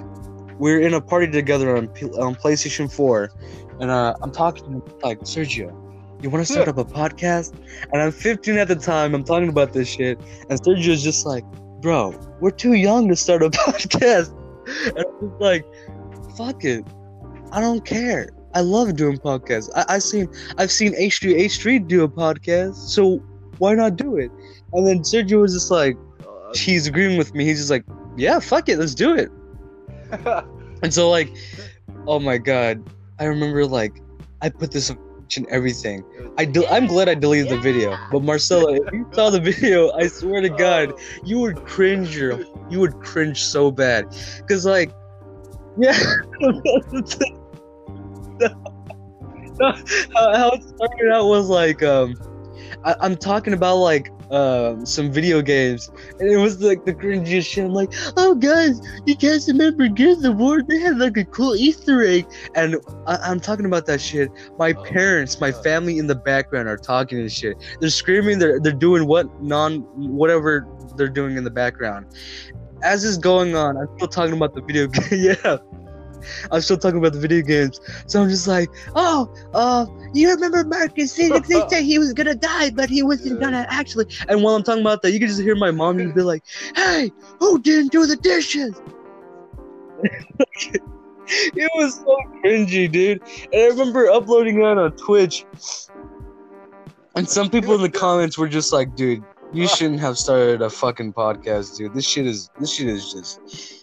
[0.61, 3.31] we were in a party together on P- on PlayStation 4,
[3.79, 5.69] and uh, I'm talking to like Sergio.
[6.21, 7.55] You want to start up a podcast?
[7.91, 9.15] And I'm 15 at the time.
[9.15, 10.19] I'm talking about this shit,
[10.49, 11.43] and Sergio's just like,
[11.81, 14.29] "Bro, we're too young to start a podcast."
[14.85, 15.65] And I'm just like,
[16.37, 16.85] "Fuck it,
[17.51, 18.29] I don't care.
[18.53, 19.69] I love doing podcasts.
[19.75, 20.27] I, I seen
[20.59, 23.17] I've seen H3 H3 do a podcast, so
[23.57, 24.29] why not do it?"
[24.73, 27.45] And then Sergio was just like, Uh, he's agreeing with me.
[27.45, 27.83] He's just like,
[28.15, 29.31] "Yeah, fuck it, let's do it."
[30.83, 31.31] And so like,
[32.07, 32.81] oh my god,
[33.19, 34.01] I remember like
[34.41, 34.91] I put this
[35.37, 36.03] in everything.
[36.37, 39.91] I del- I'm glad I deleted the video, but Marcelo, if you saw the video,
[39.91, 40.93] I swear to God,
[41.23, 42.17] you would cringe.
[42.17, 44.07] Your, you would cringe so bad,
[44.49, 44.91] cause like,
[45.77, 45.93] yeah.
[49.61, 49.73] how,
[50.35, 52.15] how it started out was like, um,
[52.83, 55.89] I, I'm talking about like um some video games,
[56.19, 57.65] and it was like the cringiest shit.
[57.65, 60.61] I'm like, oh guys, you guys remember Gears of War?
[60.63, 64.29] They had like a cool Easter egg, and I- I'm talking about that shit.
[64.57, 65.63] My Oh, parents, my God.
[65.63, 67.57] family in the background are talking and shit.
[67.79, 68.39] They're screaming.
[68.39, 69.81] They're they're doing what non
[70.15, 70.65] whatever
[70.95, 72.05] they're doing in the background.
[72.83, 75.03] As is going on, I'm still talking about the video game.
[75.11, 75.57] yeah.
[76.51, 77.79] I'm still talking about the video games.
[78.07, 81.15] So I'm just like, oh, uh, you remember Marcus?
[81.15, 84.05] He, they said he was gonna die, but he wasn't gonna actually.
[84.27, 86.43] And while I'm talking about that, you can just hear my mom and be like,
[86.75, 88.81] hey, who didn't do the dishes?
[91.27, 93.21] it was so cringy, dude.
[93.53, 95.45] And I remember uploading that on Twitch.
[97.15, 100.69] And some people in the comments were just like, dude, you shouldn't have started a
[100.69, 101.93] fucking podcast, dude.
[101.93, 103.80] This shit is this shit is just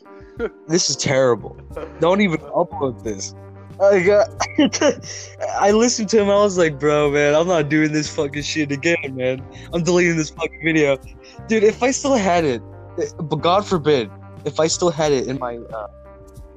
[0.66, 1.56] this is terrible.
[2.00, 3.34] Don't even upload this.
[3.80, 4.28] I got
[5.60, 8.72] I listened to him, I was like, bro, man, I'm not doing this fucking shit
[8.72, 9.44] again, man.
[9.72, 10.98] I'm deleting this fucking video.
[11.46, 12.60] Dude, if I still had it,
[13.00, 14.10] eh, but God forbid,
[14.44, 15.86] if I still had it in my uh,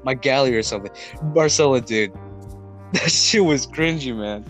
[0.03, 0.91] my galley or something,
[1.21, 2.11] Marcelo, dude,
[2.93, 4.45] that shit was cringy, man.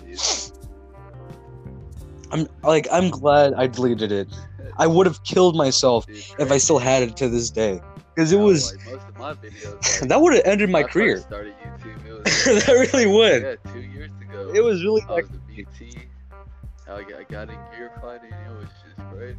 [2.31, 4.33] I'm like, I'm glad I deleted it.
[4.77, 7.81] I would have killed myself if I still had it to this day,
[8.15, 9.99] because it was like most of my videos.
[10.01, 11.17] Like, that would have ended my career.
[11.17, 12.05] started YouTube.
[12.05, 12.13] It
[12.53, 13.41] was that really would.
[13.43, 14.51] yeah, two years ago.
[14.53, 15.97] It was really I like was a BT.
[16.87, 18.31] I got, I got in gear fighting.
[18.31, 19.37] It was just crazy.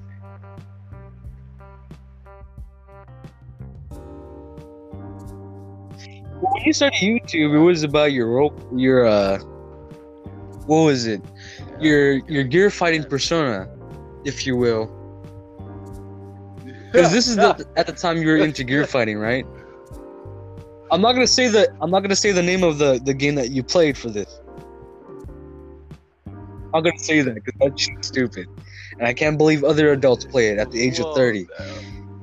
[6.41, 9.39] when you started YouTube, it was about your role, your uh,
[10.67, 11.23] what was it?
[11.59, 13.69] Yeah, Your your gear fighting persona,
[14.25, 14.91] if you will.
[16.93, 19.47] Because this is the at the time you were into gear fighting, right?
[20.91, 23.35] I'm not gonna say the I'm not gonna say the name of the the game
[23.37, 24.41] that you played for this.
[26.75, 28.47] I'm gonna say that because that's stupid,
[28.99, 31.47] and I can't believe other adults play it at the age of 30.
[31.59, 31.65] now.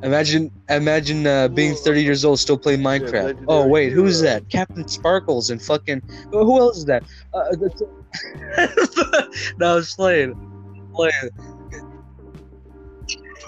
[0.02, 3.24] Imagine, imagine uh, being 30 years old still playing Minecraft.
[3.24, 4.48] legendary oh wait, who's that?
[4.50, 6.02] CaptainSparklez and fucking
[6.32, 7.04] who who else is that?
[7.34, 7.82] Uh, that's-
[9.60, 10.34] no, I was playing,
[10.96, 11.30] playing.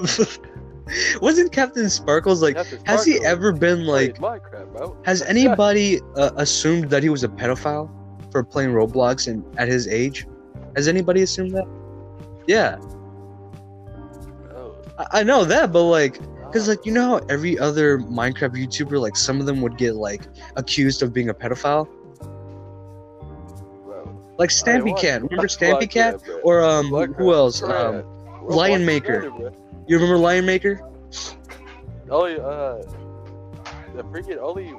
[1.21, 2.55] Wasn't CaptainSparklez like?
[2.55, 4.17] Captain Has he ever been like?
[4.17, 4.97] Minecraft, bro?
[5.03, 7.89] Has anybody uh, assumed that he was a pedophile
[8.31, 10.27] for playing Roblox and at his age?
[10.75, 11.67] Has anybody assumed that?
[12.47, 12.77] Yeah,
[14.53, 16.19] Oh, I, I know that, but like.
[16.51, 19.77] Cause oh, like you know how every other Minecraft YouTuber, like some of them would
[19.77, 20.27] get like
[20.57, 21.87] accused of being a pedophile,
[23.85, 24.33] bro.
[24.37, 25.21] like Stampy Cat.
[25.21, 26.21] Remember Stampy Cat?
[26.43, 27.63] Or um, Minecraft, who else?
[27.63, 28.03] Um,
[28.43, 29.53] Lion Maker.
[29.91, 30.79] You remember Lion Maker?
[32.09, 32.77] Only uh,
[33.93, 34.73] the freaking only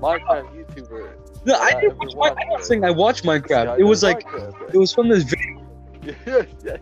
[0.00, 1.44] Minecraft YouTuber.
[1.44, 2.34] No, I Yeah, didn't watch.
[2.34, 3.48] been I'm not saying I watched Minecraft.
[3.66, 5.62] guy It was like Minecraft, it was from this video.
[6.24, 6.44] bro.
[6.64, 6.76] yeah.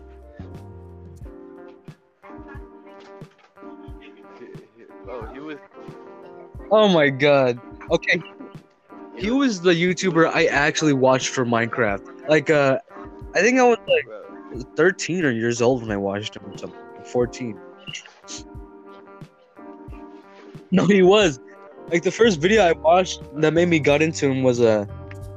[5.07, 5.57] Oh, he was.
[6.71, 7.59] Oh my god.
[7.91, 8.21] Okay,
[9.17, 12.27] he was the YouTuber I actually watched for Minecraft.
[12.29, 12.77] Like uh,
[13.35, 16.79] I think I was like 13 or years old when I watched him or something.
[17.09, 17.59] 14.
[20.71, 21.39] No, he was.
[21.91, 24.87] Like the first video I watched that made me got into him was a,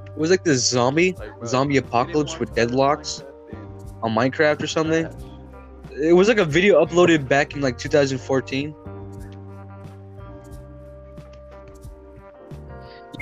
[0.06, 3.24] it was like this zombie zombie apocalypse with Deadlox
[4.02, 5.08] on Minecraft or something.
[5.92, 8.74] It was like a video uploaded back in like 2014.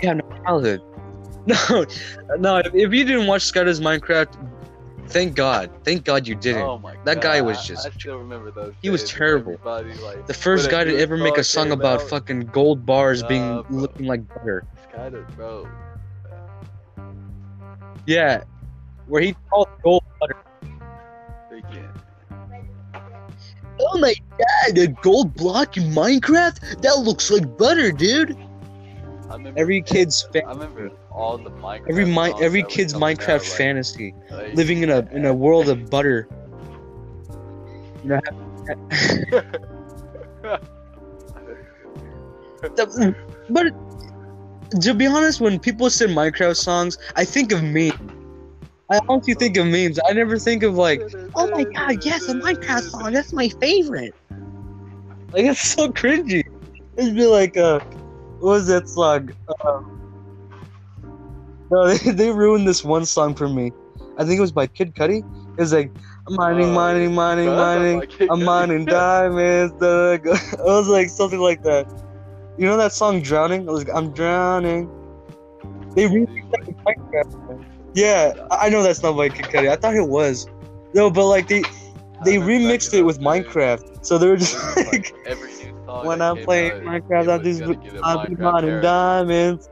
[0.02, 0.82] Yeah, no childhood.
[1.46, 1.86] No,
[2.38, 2.58] no.
[2.58, 4.36] If, you didn't watch Sky Does Minecraft,
[5.10, 5.70] thank God.
[5.84, 6.62] Thank God you didn't.
[6.62, 8.74] Oh my That guy was just- I still remember those.
[8.82, 9.58] he was terrible.
[9.64, 13.28] like, the first guy to ever make a song about out, fucking gold bars uh,
[13.28, 13.66] being bro.
[13.70, 14.64] looking like butter.
[14.92, 15.68] Skyler, bro.
[18.06, 18.44] Yeah,
[19.06, 20.36] where he called gold butter.
[23.82, 26.82] Oh my god, a gold block in Minecraft?
[26.82, 28.36] That looks like butter, dude.
[29.30, 31.84] I remember, Every kid's I remember all the Minecraft.
[31.88, 35.68] every mi- every kid's Minecraft out, like, fantasy, like, living in a in a world
[35.68, 36.28] of butter.
[38.02, 38.20] You know,
[42.76, 43.14] the-
[43.48, 43.66] but
[44.82, 47.92] to be honest, when people say Minecraft songs, I think of memes.
[48.90, 49.98] I honestly think of memes.
[50.08, 51.02] I never think of like,
[51.34, 53.12] oh my god, yes, a Minecraft song.
[53.12, 54.14] That's my favorite.
[55.32, 56.42] Like it's so cringy.
[56.96, 57.80] It'd be like, uh,
[58.40, 59.30] what was that song?
[59.66, 60.00] Um,
[61.68, 63.72] bro, they, they ruined this one song for me.
[64.18, 65.18] I think it was by Kid Cudi.
[65.18, 65.92] It was like,
[66.28, 68.02] I'm mining, Oh, mining, mining, mining.
[68.02, 69.72] Kid I'm mining diamonds.
[69.80, 71.86] da- da- It was like something like that.
[72.58, 73.68] You know that song "Drowning"?
[73.68, 74.88] I was like, I'm drowning.
[75.96, 77.64] They remixed that Minecraft.
[77.94, 79.68] Yeah, I know that's not by Kid Cudi.
[79.70, 80.46] I thought it was.
[80.94, 81.62] No, but like they
[82.24, 84.56] they I remember back remixed it with Minecraft, so they were just
[84.92, 85.50] like, every
[85.92, 89.68] Oh, when I'm playing out, Minecraft, was just gonna get a I'm Minecraft mining diamonds.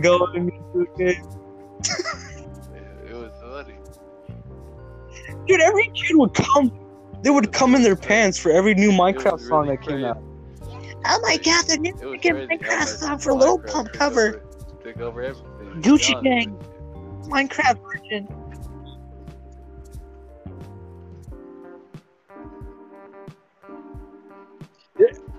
[0.00, 1.22] Going into a game.
[3.06, 3.76] It was funny.
[5.46, 6.72] Dude, every kid would come.
[7.22, 10.00] They would come in their pants for every new Minecraft was song really that came
[10.00, 10.06] crazy.
[10.06, 10.22] out.
[11.06, 14.28] Oh my god, the new fucking Minecraft song for Minecraft Pump cover.
[14.28, 14.42] over-
[14.82, 15.82] Took over everything.
[15.82, 16.56] Gucci Gang.
[17.28, 18.26] Minecraft version.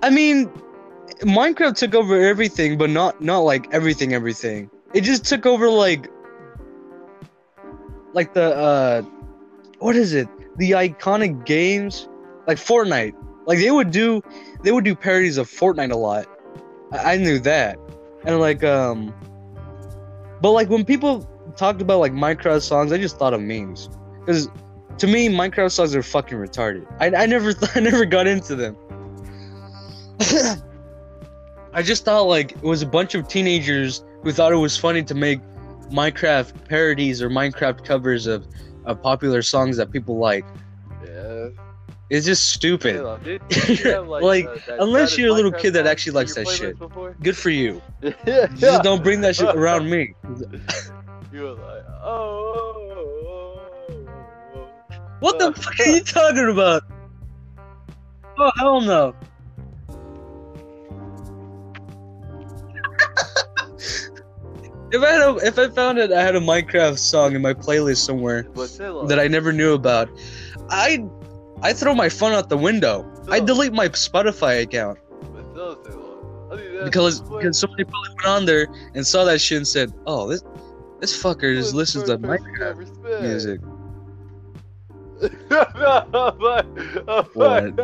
[0.04, 0.50] I mean,
[1.22, 4.14] Minecraft took over everything, but not not like everything.
[4.14, 4.70] Everything.
[4.94, 6.10] It just took over like,
[8.12, 9.02] like the uh,
[9.80, 10.28] what is it?
[10.58, 12.10] The iconic games,
[12.48, 13.14] like Fortnite.
[13.46, 14.22] Like they would do,
[14.62, 16.28] they would do parodies of Fortnite a lot.
[16.92, 17.80] I, I knew that,
[18.26, 19.14] and like um,
[20.42, 23.90] but like when people talked about like Minecraft songs, I just thought of memes.
[24.20, 24.50] Because
[24.98, 26.86] to me, Minecraft songs are fucking retarded.
[27.00, 28.76] I, I never I never got into them.
[30.20, 35.04] I just thought like it was a bunch of teenagers who thought it was funny
[35.04, 35.40] to make
[35.92, 38.46] Minecraft parodies or Minecraft covers of,
[38.86, 40.46] of popular songs that people like.
[41.06, 41.50] Yeah.
[42.10, 42.96] It's just stupid.
[42.98, 45.88] Caleb, did- did have, Like, uh, that unless Static you're a little Minecraft kid that
[45.88, 46.78] actually likes that shit.
[46.78, 47.16] before?
[47.22, 47.82] Good for you.
[48.26, 48.48] yeah.
[48.56, 50.14] Just don't bring that shit around me.
[51.32, 54.96] You were like, oh, oh, oh, oh, oh.
[55.20, 56.84] What the fuck are you talking about?
[58.38, 59.16] Oh hell no.
[64.94, 67.54] If I had a, if I found it, I had a Minecraft song in my
[67.54, 68.44] playlist somewhere
[69.08, 70.10] that I never knew about.
[70.70, 71.04] I
[71.62, 73.10] I throw my phone out the window.
[73.30, 75.00] I delete my Spotify account
[75.34, 79.24] but still, still, I mean, that's because because somebody probably went on there and saw
[79.26, 80.44] that shit and said, "Oh, this
[81.00, 83.60] this fucker just listens to Minecraft music."
[87.34, 87.76] What?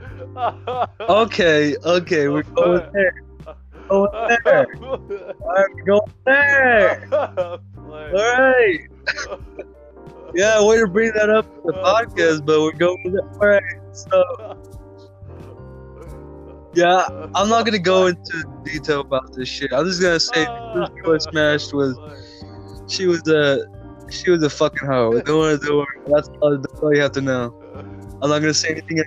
[1.09, 3.23] Okay, okay, we're going there.
[3.89, 4.67] Going there.
[4.81, 7.09] Alright, we're going there.
[7.77, 8.89] Alright.
[10.33, 13.23] Yeah, way to bring that up in the oh, podcast, but we're going there.
[13.33, 14.57] Alright, so
[16.73, 17.05] yeah,
[17.35, 19.73] I'm not gonna go into detail about this shit.
[19.73, 21.97] I'm just gonna say this girl I smashed was
[22.87, 23.65] she was a
[24.09, 25.19] she was a fucking hoe.
[25.21, 25.85] Don't wanna do.
[26.07, 27.53] That's all, that's all you have to know.
[28.21, 29.03] I'm not gonna say anything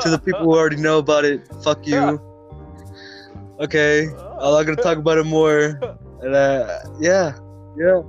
[0.00, 1.46] to the people who already know about it.
[1.62, 2.20] Fuck you.
[3.60, 5.78] Okay, I'm not gonna talk about it more.
[6.22, 7.36] And uh, yeah,
[7.76, 8.02] yeah,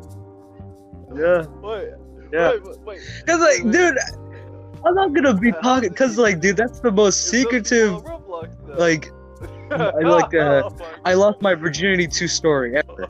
[1.16, 1.46] yeah.
[1.62, 1.90] Wait,
[2.34, 2.52] Yeah.
[2.52, 3.00] wait, wait, wait.
[3.28, 3.98] Cause like, dude,
[4.86, 5.94] I'm not gonna be talking.
[5.94, 8.02] Cause like, dude, that's the most secretive.
[8.04, 8.78] Roblox.
[8.78, 9.12] Like,
[9.72, 13.10] I like, uh, Oh I lost my virginity to story ever.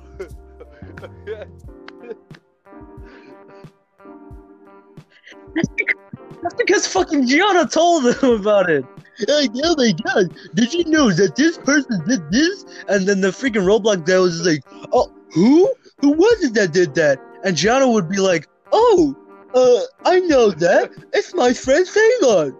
[6.45, 8.85] That's because fucking Gianna told them about it.
[9.27, 12.65] Like, oh my god, did you know that this person did this?
[12.87, 15.67] And then the freaking Roblox guy was like, oh, who?
[16.01, 17.19] Who was it that did that?
[17.43, 19.15] And Gianna would be like, oh,
[19.55, 20.91] uh, I know that.
[21.13, 22.55] It's my friend Phagon.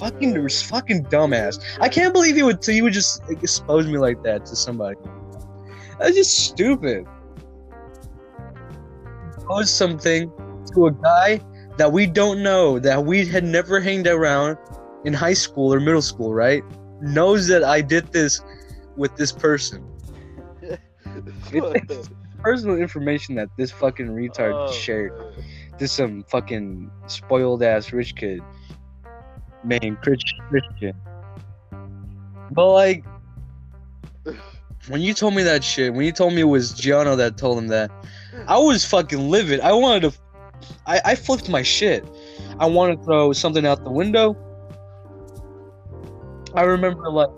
[0.00, 1.62] Fucking, fucking dumbass.
[1.80, 4.98] I can't believe he would, he would just expose me like that to somebody.
[6.00, 7.06] That's just stupid.
[9.46, 10.32] Post something
[10.74, 11.40] to a guy
[11.78, 14.58] that we don't know, that we had never hanged around
[15.04, 16.62] in high school or middle school, right?
[17.00, 18.40] Knows that I did this
[18.96, 19.84] with this person.
[22.42, 25.12] Personal information that this fucking retard Oh, shared
[25.78, 28.40] to some fucking spoiled ass rich kid
[29.64, 30.94] named Chris- Christian.
[32.50, 33.04] But like,
[34.88, 37.58] when you told me that shit, when you told me it was Gianno that told
[37.58, 37.90] him that,
[38.46, 39.60] I was fucking livid.
[39.60, 40.18] I wanted to,
[40.86, 42.04] I, I flipped my shit.
[42.58, 44.36] I wanted to throw something out the window.
[46.54, 47.30] I remember like,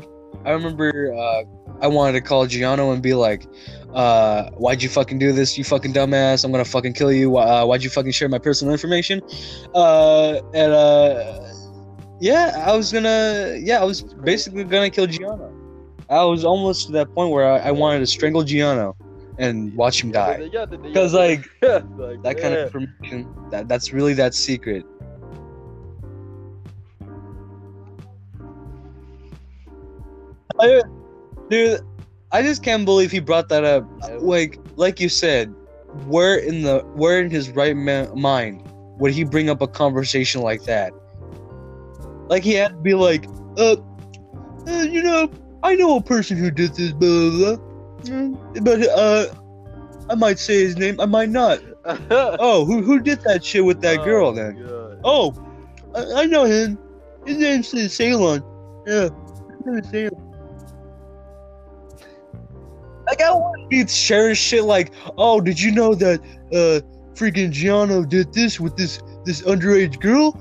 [0.45, 1.43] I remember uh,
[1.83, 3.47] I wanted to call Gianno and be like,
[3.93, 6.45] uh, why'd you fucking do this, you fucking dumbass?
[6.45, 7.37] I'm gonna fucking kill you.
[7.37, 9.21] Uh, why'd you fucking share my personal information?
[9.75, 11.41] Uh, and uh,
[12.21, 15.57] yeah, I was gonna, yeah, I was basically gonna kill Gianno.
[16.09, 18.95] I was almost to that point where I, I wanted to strangle Gianno
[19.41, 20.49] and watch him die.
[20.83, 24.85] Because like that kind of information, that that's really that secret.
[30.61, 30.83] I,
[31.49, 31.81] dude,
[32.33, 33.89] I just can't believe he brought that up.
[34.21, 35.49] Like, like you said,
[36.07, 38.63] where in the where in his right ma- mind
[38.99, 40.93] would he bring up a conversation like that?
[42.29, 43.27] Like he had to be like,
[43.57, 43.77] uh,
[44.67, 47.70] uh you know, I know a person who did this, blah blah, blah.
[48.63, 49.27] But uh,
[50.09, 51.61] I might say his name, I might not.
[52.11, 54.55] Oh, who who did that shit with that girl then?
[55.03, 55.35] Oh,
[55.95, 56.79] I, I know him.
[57.25, 58.45] His name's Ceylon.
[58.87, 60.31] Yeah, his name is Ceylon.
[63.07, 66.21] Like I want to be sharing shit like, oh, did you know that
[66.53, 66.81] uh
[67.15, 70.37] freaking Gianno did this with this this underage girl?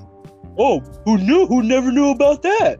[0.58, 1.48] Oh, who knew?
[1.48, 2.80] Who never knew about that?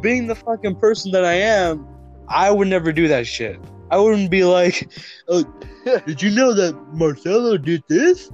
[0.00, 1.86] Being the fucking person that I am,
[2.28, 3.58] I would never do that shit.
[3.90, 4.90] I wouldn't be like,
[5.28, 5.44] oh,
[6.06, 8.30] did you know that Marcelo did this?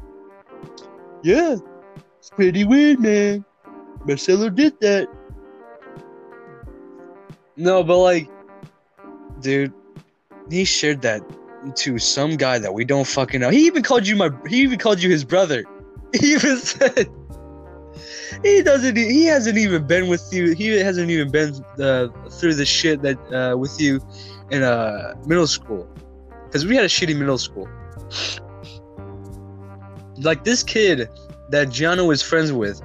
[1.23, 1.57] Yeah,
[2.19, 3.45] it's pretty weird, man.
[4.05, 5.09] Marcelo did that.
[7.57, 8.29] No, but like,
[9.41, 9.73] dude,
[10.51, 11.23] he shared that
[11.77, 13.51] to some guy that we don't fucking know.
[13.51, 14.31] He even called you my.
[14.49, 15.65] He even called you his brother.
[16.21, 17.09] He even said
[18.45, 18.97] he doesn't.
[18.97, 20.55] He hasn't even been with you.
[20.55, 24.01] He hasn't even been uh, through the shit that uh, with you
[24.51, 25.89] in uh, middle school.
[26.47, 27.69] Because we had a shitty middle school.
[30.19, 31.09] Like this kid
[31.51, 32.81] that Gianna was friends with,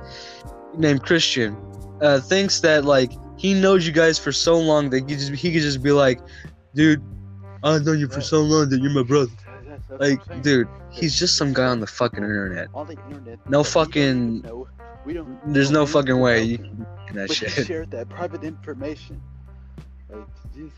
[0.78, 1.56] named Christian,
[2.02, 5.52] uh, thinks that like he knows you guys for so long that he just he
[5.52, 6.20] could just be like,
[6.74, 7.04] dude,
[7.64, 9.32] I've known you for so long that you're my brother.
[10.00, 12.68] Like, dude, he's just some guy on the fucking internet.
[12.74, 13.40] on the internet.
[13.50, 14.66] No that we don't fucking-.
[15.06, 15.54] We don't.
[15.54, 17.66] There's no fucking way you can that shit.
[17.66, 19.22] shared that private information.
[20.10, 20.78] Like Jesus.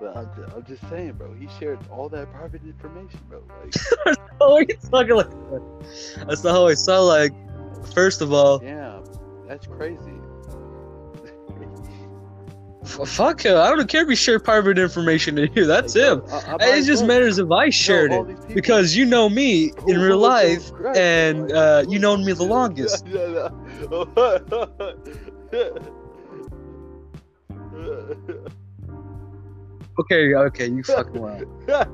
[0.00, 1.32] But I'm, ju- I'm just saying, bro.
[1.32, 3.42] He shared all that private information, bro.
[3.62, 6.24] Like, Oh, he's talking like that.
[6.26, 7.32] That's not how I sound like.
[7.94, 9.00] First of all, yeah,
[9.46, 10.21] that's crazy.
[12.82, 13.56] F- fuck him.
[13.56, 15.66] I don't care if he shared private information to you.
[15.66, 16.22] That's him.
[16.30, 18.54] I- I It just matters if I shared know all it.
[18.54, 23.06] Because you know me in real life, and uh, you known me the longest.
[29.98, 31.44] Okay, okay, you fucking wild.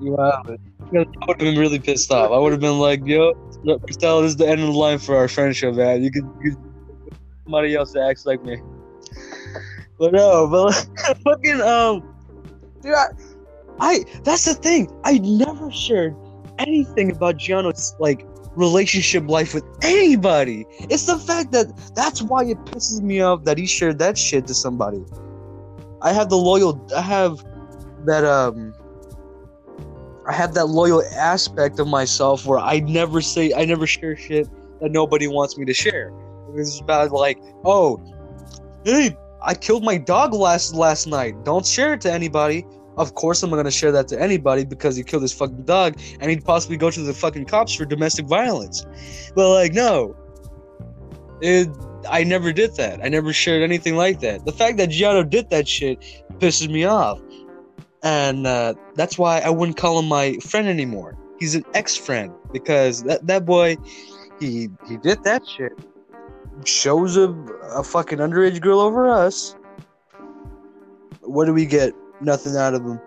[0.00, 0.50] You wild.
[0.50, 0.56] I
[0.92, 2.30] would have been really pissed off.
[2.30, 3.32] I would have been like, yo,
[3.64, 6.02] Marcel, this is the end of the line for our friendship, man.
[6.04, 8.60] You could, you could somebody else that acts like me.
[9.98, 10.72] But no, but
[11.24, 12.14] fucking um,
[12.82, 13.06] dude, I,
[13.78, 14.90] I that's the thing.
[15.04, 16.14] I never shared
[16.58, 18.26] anything about Gianno's like
[18.56, 20.66] relationship life with anybody.
[20.90, 24.46] It's the fact that that's why it pisses me off that he shared that shit
[24.48, 25.02] to somebody.
[26.02, 26.84] I have the loyal.
[26.94, 27.42] I have
[28.04, 28.74] that um.
[30.28, 34.48] I have that loyal aspect of myself where I never say I never share shit
[34.80, 36.12] that nobody wants me to share.
[36.54, 38.02] It's about like, oh,
[38.84, 39.16] hey,
[39.46, 41.44] I killed my dog last last night.
[41.44, 42.66] Don't share it to anybody.
[42.96, 45.98] Of course, I'm not gonna share that to anybody because he killed his fucking dog
[46.20, 48.84] and he'd possibly go to the fucking cops for domestic violence.
[49.34, 50.16] But like, no,
[51.40, 51.68] it.
[52.08, 53.00] I never did that.
[53.04, 54.44] I never shared anything like that.
[54.44, 56.00] The fact that Gianno did that shit
[56.38, 57.20] pisses me off,
[58.02, 61.16] and uh, that's why I wouldn't call him my friend anymore.
[61.38, 63.76] He's an ex-friend because that that boy,
[64.40, 65.72] he he did that shit
[66.64, 67.30] shows a,
[67.74, 69.56] a fucking underage girl over us.
[71.20, 71.92] What do we get?
[72.20, 73.00] Nothing out of him.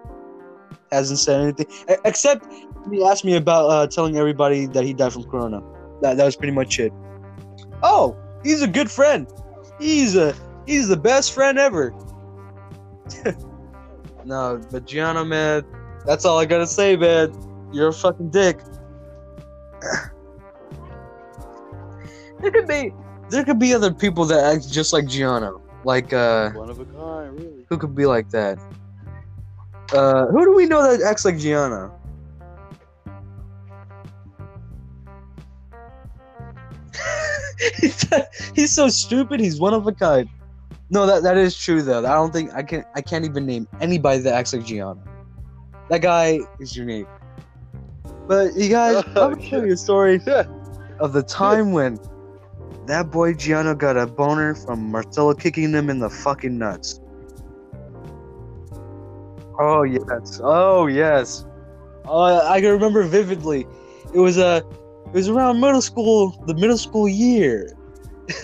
[0.92, 1.68] Hasn't said anything
[2.04, 2.46] except
[2.92, 5.62] he asked me about uh, telling everybody that he died from corona.
[6.02, 6.92] That that was pretty much it.
[7.84, 9.28] Oh, he's a good friend.
[9.80, 10.36] He's a
[10.66, 11.94] he's the best friend ever.
[14.26, 15.64] no, but Gianna, man,
[16.06, 17.34] that's all I gotta say, man.
[17.72, 18.60] You're a fucking dick.
[22.42, 22.94] Look at be
[23.30, 25.62] there could be other people that act just like Gianno.
[25.84, 27.66] Like uh One of a kind, really.
[27.70, 28.60] who could be like that?
[29.94, 31.92] Uh who do we know that acts like Gianno?
[37.80, 38.06] he's,
[38.56, 40.30] he's so stupid, he's one of a kind.
[40.92, 42.00] No, that that is true though.
[42.00, 45.00] I don't think I can I can't even name anybody that acts like Gianno.
[45.90, 47.06] That guy is unique.
[48.28, 50.16] But you guys, Oh, I'm gonna tell you a story
[51.00, 52.00] of the time when
[52.90, 57.00] that boy Gianno got a boner from Marcelo kicking them in the fucking nuts.
[59.60, 61.46] Oh yes, oh yes.
[62.06, 63.68] Uh, I can remember vividly.
[64.14, 64.64] It was a,
[65.08, 67.76] it was around middle school, the middle school year.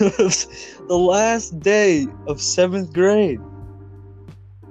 [0.88, 3.40] The last day of seventh grade.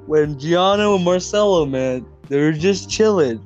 [0.05, 3.45] When Gianno and Marcelo, man, they were just chilling,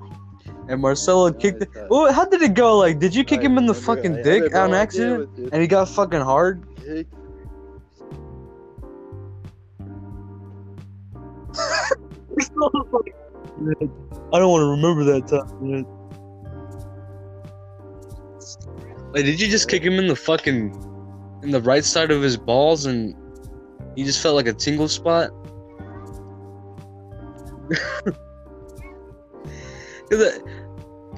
[0.69, 1.65] and Marcelo kicked.
[1.89, 2.77] Oh, how did it go?
[2.77, 5.29] Like, did you kick I him in the fucking dick on accident?
[5.37, 5.49] it.
[5.51, 6.63] And he got fucking hard?
[14.31, 15.85] I don't want to remember that time, man.
[19.11, 20.71] Like, did you just kick him in the fucking,
[21.41, 23.15] in the right side of his balls, and
[23.95, 25.31] he just felt like a tingle spot?
[30.09, 30.39] 'Cause I-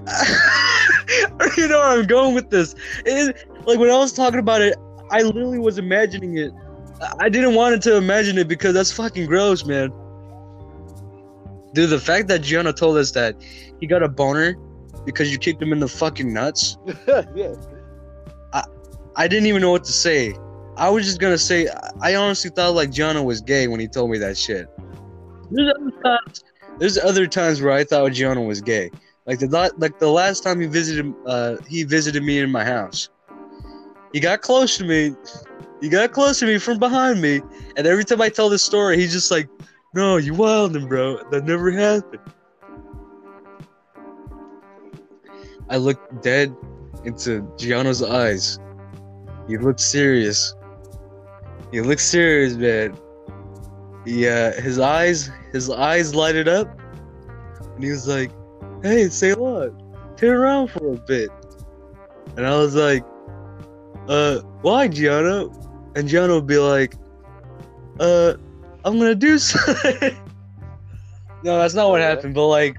[0.07, 2.73] I already know where I'm going with this.
[3.05, 3.31] It is,
[3.65, 4.75] like when I was talking about it,
[5.11, 6.51] I literally was imagining it.
[7.01, 9.91] I- I didn't want it to imagine it because that's fucking gross, man.
[11.73, 13.35] Dude, the fact that Gianna told us that
[13.79, 14.55] he got a boner
[15.05, 16.77] because you kicked him in the fucking nuts,
[17.35, 17.53] yeah.
[19.17, 20.33] I didn't even know what to say.
[20.77, 21.67] I was just gonna say,
[22.01, 24.67] I honestly thought like Gianna was gay when he told me that shit.
[25.51, 26.43] There's other times,
[26.81, 28.89] there's other times where I thought Gianna was gay.
[29.27, 33.07] Like the like the last time he visited, uh, he visited me in my house.
[34.13, 35.15] He got close to me.
[35.79, 37.43] He got close to me from behind me,
[37.77, 39.47] and every time I tell this story, he's just like,
[39.93, 41.19] "No, you wildin', bro.
[41.29, 42.23] That never happened."
[45.69, 46.55] I looked dead
[47.05, 48.57] into Gianna's eyes.
[49.47, 50.55] He looked serious.
[51.71, 52.97] He looked serious, man.
[54.05, 56.79] Yeah, his eyes, his eyes lighted up,
[57.75, 58.31] and he was like,
[58.81, 59.73] "Hey, say what?
[60.17, 61.29] Turn around for a bit."
[62.35, 63.03] And I was like,
[64.07, 65.47] "Uh, why, Gianna?"
[65.95, 66.95] And Gianna would be like,
[67.99, 68.33] "Uh,
[68.83, 70.17] I'm gonna do something."
[71.43, 72.33] no, that's not what happened.
[72.33, 72.77] But like,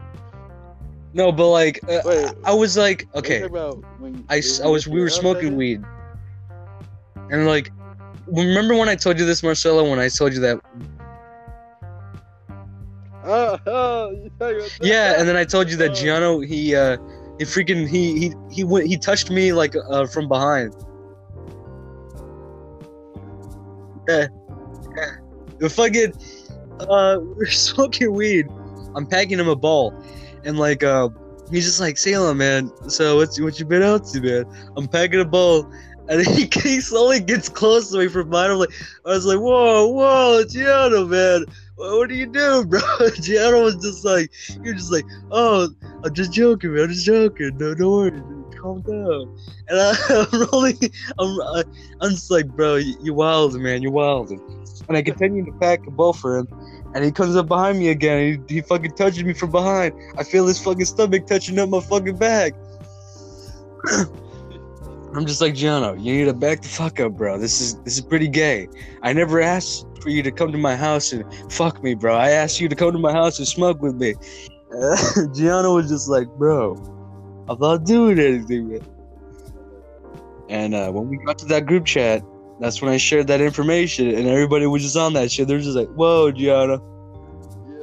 [1.15, 2.33] no, but like, uh, Wait.
[2.45, 3.47] I was like, okay.
[3.47, 5.83] when I, I was we were smoking weed,
[7.31, 7.71] and like,
[8.27, 9.89] remember when I told you this, Marcelo?
[9.89, 10.61] When I told you that,
[13.25, 14.87] Oh, oh, you talking about that?
[14.87, 15.95] yeah, and then I told you that Oh.
[15.95, 16.97] Gianno he uh
[17.39, 20.75] he freaking he he he went he touched me like uh from behind.
[24.09, 24.27] Yeah,
[24.97, 25.11] yeah.
[25.59, 26.13] the fucking
[26.81, 28.47] uh we're smoking weed.
[28.95, 29.95] I'm packing him a ball,
[30.45, 31.09] and like uh
[31.51, 32.73] he's just like Salem man.
[32.89, 34.45] So what's what you been out to man?
[34.77, 35.71] I'm packing a ball,
[36.09, 38.53] And he, slowly gets close to me from behind.
[38.53, 38.73] I'm like,
[39.07, 41.45] I was like, whoa, whoa, Gianno, man.
[41.77, 42.81] What, what are you doing, bro?
[43.01, 44.31] Gianno was just like,
[44.65, 45.69] you're just like, oh,
[46.05, 46.85] I'm just joking, man.
[46.85, 47.57] I'm just joking.
[47.57, 48.23] No, don't worry.
[48.61, 49.39] Calm down.
[49.69, 49.95] And I,
[50.33, 50.79] I'm rolling,
[51.19, 51.65] I'm, I,
[52.01, 53.81] I'm just like, bro, you, you wild, man.
[53.83, 54.31] You're wild.
[54.31, 56.49] And I continue to pack a ball for him.
[56.95, 58.45] And he comes up behind me again.
[58.49, 59.95] He, he fucking touches me from behind.
[60.19, 62.55] I feel his fucking stomach touching up my fucking back.
[65.15, 67.39] I'm just like Gianno, you need to back the fuck up, bro.
[67.39, 68.69] This is this is pretty gay.
[69.03, 72.15] I never asked for you to come to my house and fuck me, bro.
[72.17, 74.15] I asked you to come to my house and smoke with me.
[74.73, 74.97] Uh,
[75.35, 76.75] Gianno was just like, bro,
[77.49, 78.81] I'm not doing anything, man.
[80.49, 82.23] And uh, when we got to that group chat,
[82.61, 85.49] that's when I shared that information, and everybody was just on that shit.
[85.49, 86.79] They're just like, "Whoa, Gianno,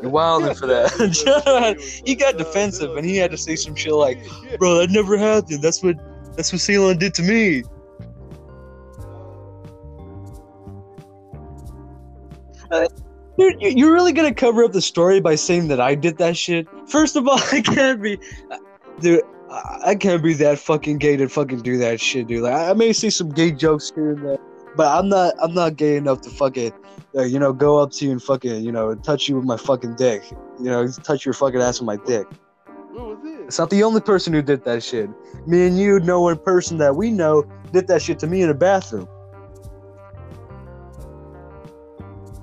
[0.01, 3.75] you're wilding for that." Gianno, had- he got defensive, and he had to say some
[3.75, 4.17] shit like,
[4.57, 5.61] "Bro, that never happened.
[5.61, 5.95] That's what
[6.35, 7.63] that's what Ceylon did to me."
[12.71, 12.87] Uh,
[13.37, 16.35] Dude, you- you're really gonna cover up the story by saying that I did that
[16.35, 16.67] shit?
[16.87, 18.19] First of all, I can't be,
[18.99, 19.21] dude.
[19.49, 22.43] I I can't be that fucking gay to fucking do that shit, dude.
[22.43, 24.37] Like, I I may say some gay jokes here and there,
[24.75, 25.33] but I'm not.
[25.41, 26.73] I'm not gay enough to fucking,
[27.17, 29.57] uh, you know, go up to you and fucking, you know, touch you with my
[29.57, 30.21] fucking dick.
[30.59, 32.27] You know, touch your fucking ass with my dick.
[32.91, 33.28] What was it?
[33.49, 35.09] It's not the only person who did that shit.
[35.47, 37.43] Me and you know one person that we know
[37.73, 39.07] did that shit to me in a bathroom.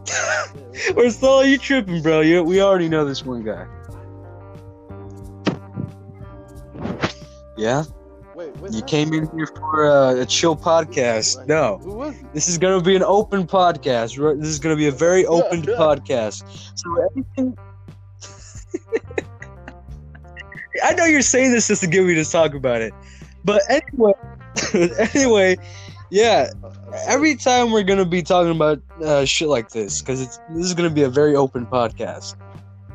[0.96, 2.22] We're still you tripping, bro.
[2.22, 3.68] You, we already know this one guy.
[7.56, 7.84] Yeah,
[8.34, 11.46] Wait, you came in here for uh, a chill podcast.
[11.46, 14.40] No, Who was this is gonna be an open podcast.
[14.40, 15.74] This is gonna be a very open yeah.
[15.74, 16.42] podcast.
[16.74, 17.56] So everything.
[20.84, 22.92] I know you're saying this just to get me to talk about it,
[23.44, 24.12] but anyway,
[25.14, 25.56] anyway,
[26.10, 26.50] yeah.
[27.06, 30.74] Every time we're gonna be talking about uh, shit like this, because it's this is
[30.74, 32.36] gonna be a very open podcast.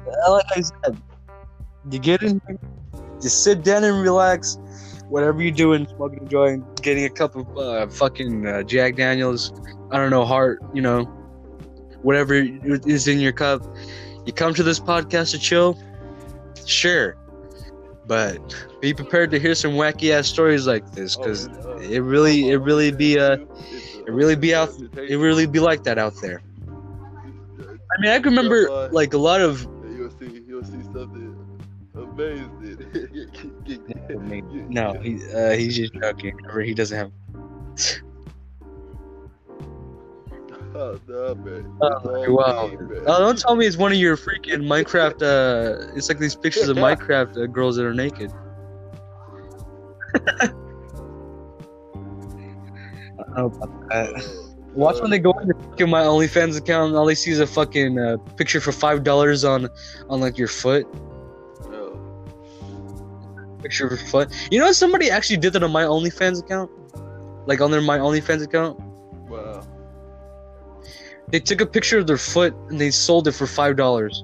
[0.08, 0.98] Uh, Like I said,
[1.90, 2.42] you get in,
[3.22, 4.58] you sit down and relax.
[5.10, 9.52] Whatever you're doing, smoking a joint, getting a cup of uh, fucking uh, Jack Daniels.
[9.92, 10.60] I don't know, heart.
[10.74, 11.04] You know,
[12.02, 13.62] whatever is in your cup.
[14.26, 15.78] You come to this podcast to chill.
[16.66, 17.18] Sure,
[18.08, 22.50] but be prepared to hear some wacky ass stories like this, because Oh, it really,
[22.50, 26.42] it really be uh, it really be out, it really be like that out there.
[27.58, 29.68] I mean, I can remember like a lot of.
[29.96, 31.36] You'll see, you'll see something
[31.96, 33.28] amazing.
[34.70, 36.38] No, he uh, he's just joking.
[36.64, 37.12] He doesn't have.
[40.74, 41.78] Oh, no, man.
[41.82, 42.68] Oh, It's wow.
[42.68, 43.04] me, man.
[43.08, 45.22] Oh, don't tell me it's one of your freaking Minecraft.
[45.22, 48.32] Uh, it's like these pictures of Minecraft uh, girls that are naked.
[50.14, 50.48] I
[53.18, 54.48] don't know about that.
[54.74, 57.48] Watch when they go into fucking my OnlyFans account and all they see is a
[57.48, 59.68] fucking uh, picture for five dollars on
[60.10, 60.88] on like your foot.
[61.70, 62.00] No.
[63.62, 64.30] Picture of your foot.
[64.50, 66.72] You know somebody actually did that on my OnlyFans account,
[67.48, 68.80] like on their my OnlyFans account.
[71.32, 74.24] They took a picture of their foot and they sold it for five dollars.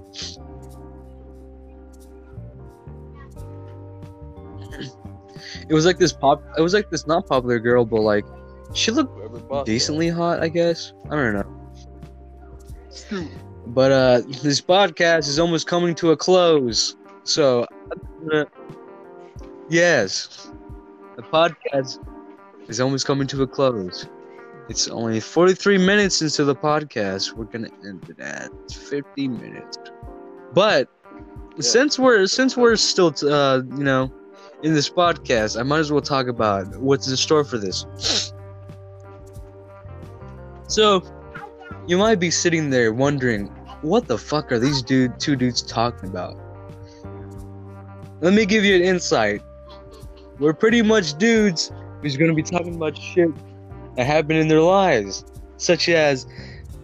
[5.69, 6.43] It was like this pop.
[6.57, 8.25] It was like this not popular girl, but like
[8.73, 10.93] she looked decently hot, I guess.
[11.09, 13.29] I don't know.
[13.67, 16.95] But uh, this podcast is almost coming to a close.
[17.23, 17.65] So,
[18.33, 18.45] uh,
[19.69, 20.51] yes,
[21.17, 21.99] the podcast
[22.69, 24.07] is almost coming to a close.
[24.69, 27.33] It's only 43 minutes into the podcast.
[27.33, 29.77] We're gonna end it at 50 minutes.
[30.53, 30.89] But
[31.59, 34.11] since we're since we're still uh, you know
[34.63, 38.33] in this podcast, I might as well talk about what's in store for this.
[40.67, 41.01] So,
[41.87, 43.47] you might be sitting there wondering,
[43.81, 46.37] what the fuck are these dude two dudes talking about?
[48.19, 49.41] Let me give you an insight.
[50.39, 53.29] We're pretty much dudes who's gonna be talking about shit
[53.97, 55.25] that happened in their lives,
[55.57, 56.25] such as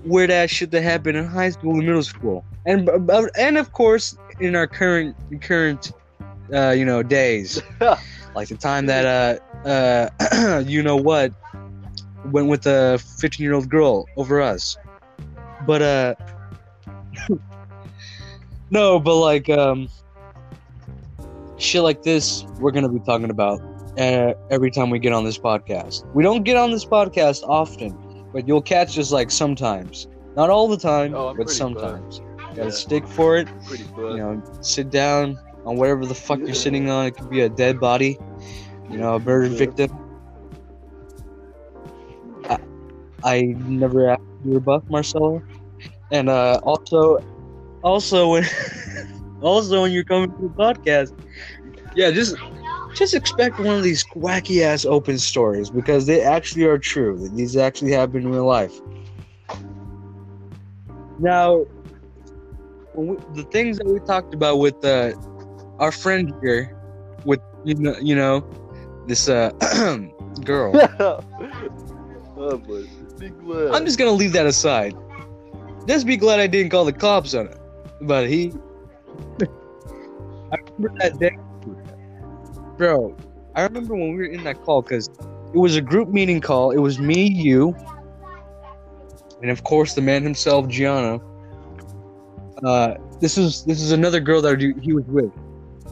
[0.03, 2.89] weird ass shit that happened in high school and middle school, and
[3.38, 5.93] and of course in our current current
[6.53, 7.61] uh, you know days,
[8.36, 11.32] like the time that uh uh you know what
[12.26, 14.76] went with a 15 year old girl over us,
[15.68, 16.16] but uh
[18.72, 19.88] no, but like um
[21.57, 23.61] shit like this we're gonna be talking about
[23.98, 26.04] uh, every time we get on this podcast.
[26.14, 27.98] We don't get on this podcast often,
[28.34, 30.08] but you'll catch us like sometimes.
[30.36, 32.22] Not all the time, Oh, but sometimes.
[32.50, 32.72] You gotta Yeah.
[32.72, 33.50] stick for it.
[33.66, 36.46] Pretty You know, sit down on whatever the fuck Yeah.
[36.46, 37.06] you're sitting on.
[37.08, 38.20] It could be a dead body,
[38.89, 39.58] you know, a murder Yeah.
[39.58, 39.88] victim.
[43.24, 45.41] I never asked you about Marcelo.
[46.12, 47.20] And uh, also,
[47.84, 48.44] also when,
[49.41, 51.10] also when you're coming to the podcast,
[51.96, 52.36] yeah, just
[52.94, 57.28] just expect one of these wacky ass open stories because they actually are true.
[57.30, 58.80] These actually happen in real life.
[61.20, 61.66] Now,
[62.96, 65.14] we, the things that we talked about with uh,
[65.80, 66.78] our friend here,
[67.26, 68.46] with you know, you know,
[69.08, 69.52] this uh,
[70.44, 70.74] girl.
[72.38, 72.84] oh boy,
[73.20, 73.74] be glad.
[73.74, 74.96] I'm just gonna leave that aside.
[75.88, 77.58] Just be glad I didn't call the cops on it.
[78.02, 78.54] But he,
[80.52, 81.38] I remember that day,
[82.78, 83.15] bro.
[83.55, 85.09] I remember when we were in that call because
[85.53, 86.71] it was a group meeting call.
[86.71, 87.76] It was me, you,
[89.41, 91.19] and of course the man himself, Gianna.
[92.63, 95.32] Uh, this is this is another girl that he was with.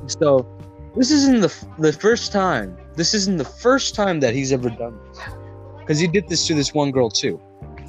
[0.07, 0.47] So
[0.95, 2.77] this isn't the the first time.
[2.95, 5.19] This isn't the first time that he's ever done this,
[5.79, 7.39] because he did this to this one girl too.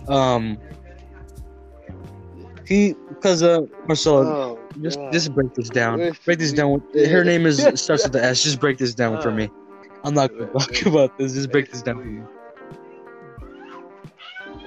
[0.09, 0.59] Um,
[2.67, 5.99] he because uh Marcelo, Oh, just just break this down.
[6.25, 6.83] Break this down.
[6.95, 8.43] Her name is starts with the S.
[8.43, 9.51] Just break this down for me.
[10.05, 11.35] I'm not gonna talk about this.
[11.35, 12.23] Just break this down for me.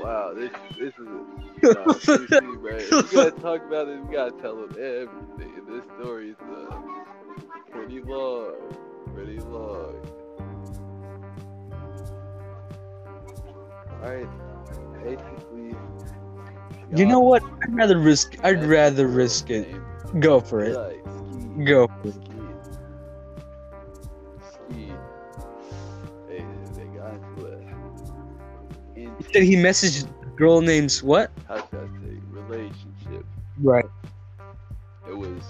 [0.01, 2.75] Wow, this this is a nah, seriously, man.
[2.79, 3.99] If we gotta talk about it.
[4.05, 5.65] We gotta tell them everything.
[5.67, 6.79] This story is uh,
[7.71, 8.53] pretty long,
[9.13, 9.95] pretty long.
[14.03, 15.75] All right, basically.
[16.95, 17.43] You know what?
[17.63, 18.35] I'd rather risk.
[18.43, 19.67] I'd rather risk it.
[20.19, 20.79] Go for it.
[21.65, 22.13] Go for it.
[22.13, 22.41] ski,
[24.51, 24.91] ski.
[26.27, 26.45] They
[26.75, 28.99] they got into a.
[28.99, 31.31] Into, Did he message a girl names what?
[31.47, 33.25] how should I say relationship?
[33.61, 33.85] Right.
[35.07, 35.43] it was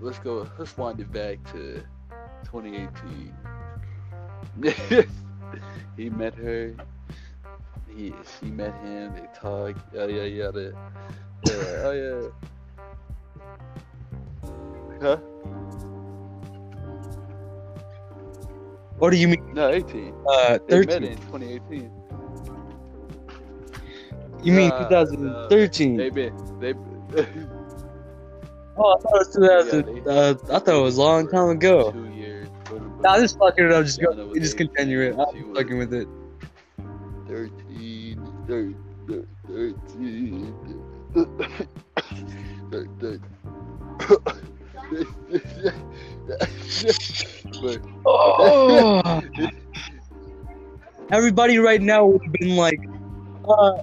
[0.00, 1.82] let's go let's wind it back to
[2.44, 3.34] 2018
[5.96, 6.74] he met her
[7.96, 10.72] he she met him they talked yada yada yada
[11.46, 12.28] yeah, oh yeah
[15.00, 15.16] huh
[18.98, 19.42] What do you mean?
[19.54, 21.12] no 18 Uh, they met thirteen.
[21.12, 21.90] in 2018
[24.42, 25.96] You mean Nah, 2013?
[25.96, 26.72] they been they
[28.76, 30.02] Oh, I thought it was 2000.
[30.06, 31.92] Yeah, uh, I thought it was a long time ago.
[31.92, 32.48] two years
[33.02, 33.84] Nah, just fucking it up.
[33.84, 34.32] Just go.
[34.34, 35.16] You just continue it.
[35.18, 36.08] I'm fucking with it.
[37.28, 38.74] 13, thir-
[39.08, 40.54] thir- 13,
[42.70, 43.20] thir- thir-
[47.62, 49.20] but Oh.
[51.10, 52.80] Everybody right now would have been like,
[53.48, 53.82] uh,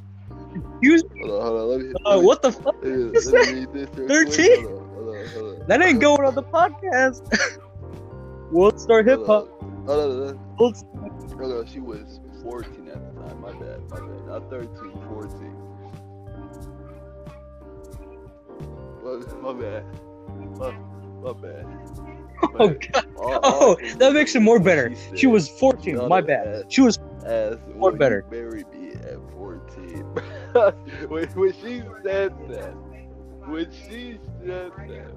[0.56, 2.76] excuse me, hold on, hold on, let me, uh, let me, what the fuck?
[2.82, 4.66] let me, you let me this 13?
[4.66, 5.68] Hold on, hold on, hold on.
[5.68, 7.22] That ain't going on the podcast.
[8.52, 9.48] World Star Hip Hop.
[9.86, 14.00] Hold on, hold on, hold on, she was 14 at the time, my bad, my
[14.00, 14.70] bad, not 13,
[15.10, 15.71] 14.
[19.04, 19.84] My, bad,
[20.58, 20.72] my,
[21.24, 21.66] my bad.
[22.60, 23.06] Oh god.
[23.18, 24.92] all- Oh, that makes it more better.
[25.16, 26.08] She was 14.
[26.08, 26.72] My bad.
[26.72, 28.26] She was asked, More better.
[28.32, 30.04] Marry me at 14.
[31.08, 32.74] when, when she said that,
[33.46, 35.12] when she said that,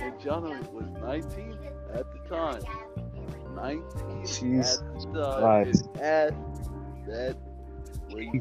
[0.00, 1.58] and Johnny was 19
[1.92, 2.62] at the time,
[3.54, 6.34] 19 Jesus at the time, and
[7.06, 7.36] that,
[8.10, 8.40] you,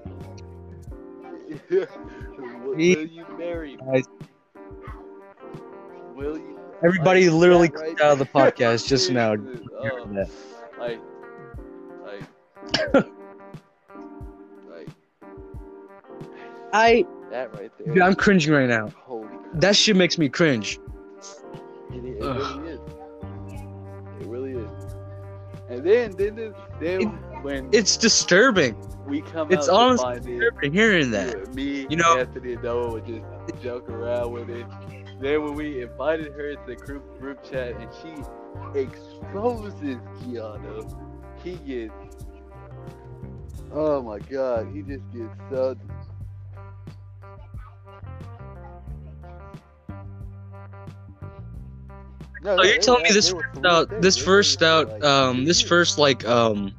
[2.76, 3.84] will, will you marry me?
[3.84, 4.09] Christ.
[6.15, 6.59] Will you?
[6.84, 9.36] everybody Like, literally that right out of the podcast just now.
[9.36, 10.30] Jesus, hearing that.
[10.80, 10.99] like,
[12.03, 12.23] like,
[14.69, 14.88] like
[16.73, 17.93] I, that right there.
[17.93, 18.89] dude, I'm cringing right now.
[18.89, 19.61] Holy crap.
[19.61, 20.80] That shit makes me cringe.
[21.91, 22.80] It, it really is.
[24.19, 24.71] It really is.
[25.69, 27.01] And then, then, then, then
[27.41, 28.76] when It's disturbing.
[29.06, 31.53] We come it's out to honestly it, hearing that.
[31.53, 33.26] me, You know- Anthony, and Noah would just
[33.62, 34.66] joke around with it.
[35.20, 40.93] Then when we invited her to the group group chat and she exposes Keanu,
[41.43, 41.93] he gets.
[43.72, 45.76] Oh my god, he just gets so.
[52.41, 56.26] No, no, you're telling me this first out, this first out, um, this first like
[56.28, 56.76] um,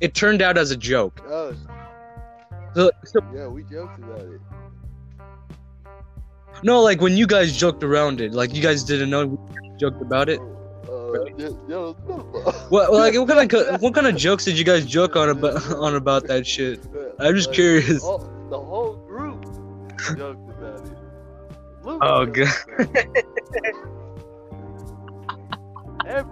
[0.00, 1.20] it turned out as a joke.
[1.26, 1.54] Oh,
[2.74, 4.40] So, so- yeah, we joked about it.
[6.62, 9.38] no, like when you guys joked around it, like you guys didn't know we
[9.78, 10.40] joked about it.
[10.88, 11.92] Uh, yeah, yeah, no.
[12.70, 15.70] What, like what kind of what kind of jokes did you guys joke on about
[15.86, 16.80] on about that shit?
[17.18, 18.02] I'm just Like, curious.
[18.02, 18.18] all-
[18.50, 19.44] the whole group
[20.16, 20.92] joked about it.
[21.84, 22.48] Luke Oh, god.
[26.00, 26.26] about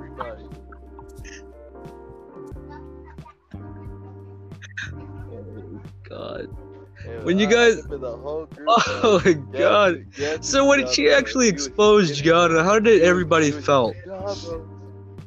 [7.22, 7.82] When you guys.
[7.86, 10.07] The whole group, oh my god.
[10.16, 13.94] yes, So when she actually exposed Gianna, how did everybody was- felt?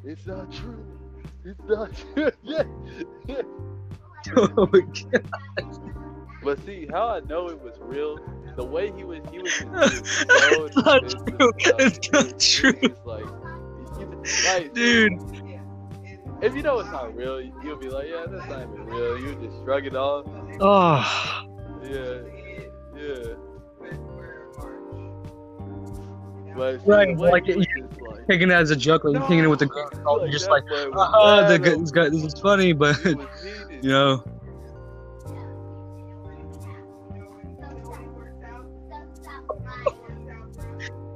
[0.03, 0.86] It's not true.
[1.45, 2.32] It's not true.
[2.43, 2.63] yeah.
[4.38, 5.30] oh my god.
[6.43, 8.17] But see, how I know it was real,
[8.55, 9.51] the way he was, he was.
[9.51, 11.51] Just, It's not true.
[11.57, 12.95] It's not true.
[13.05, 13.25] Like,
[13.99, 15.13] you, like, Dude,
[16.42, 19.20] if you know it's not real, you'll be like, yeah, that's not even real.
[19.20, 20.26] You just shrug it off.
[20.60, 21.44] oh,
[21.84, 22.22] Yeah,
[22.98, 23.34] yeah.
[26.56, 29.62] But Right, like, you- like, taking it as a joke, like no, taking it with
[29.62, 30.64] a grain of salt, like, just like,
[30.94, 33.10] ah, the over this guy, this is funny, but it.
[33.10, 33.84] He was heated.
[33.84, 34.24] you know,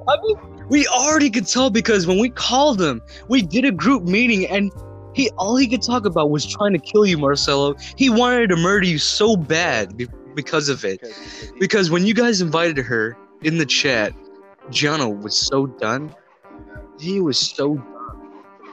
[0.07, 0.37] I mean,
[0.69, 4.71] we already could tell because when we called them, we did a group meeting, and
[5.13, 7.75] he all he could talk about was trying to kill you, Marcelo.
[7.95, 10.99] He wanted to murder you so bad be- because of it.
[11.01, 14.13] Because- because he- Because when you guys invited her in the chat,
[14.69, 16.13] Gianna was so done.
[16.99, 17.85] He was so done.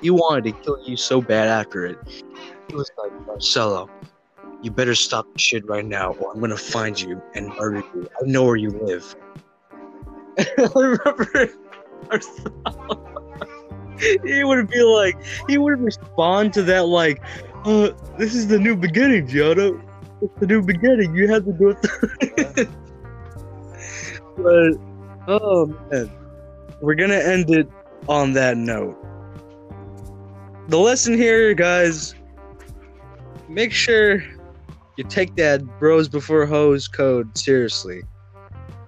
[0.03, 1.99] He wanted to kill you so bad after it.
[2.68, 3.91] He was like, Marcelo,
[4.62, 8.09] you better stop the shit right now, or I'm gonna find you and murder you.
[8.22, 9.14] I know where you live.
[10.38, 11.51] I remember
[12.11, 13.10] Marcelo.
[14.01, 15.17] He would be like,
[15.49, 17.23] he would respond to that like,
[17.65, 19.73] uh, this is the new beginning, Gianna.
[20.23, 21.15] It's the new beginning.
[21.15, 22.69] You have to do it.
[24.37, 24.73] but
[25.29, 26.11] oh man,
[26.81, 27.69] we're gonna end it
[28.09, 28.97] on that note.
[30.69, 32.15] The lesson here, guys,
[33.49, 34.23] make sure
[34.97, 38.03] you take that bros before hoes code seriously.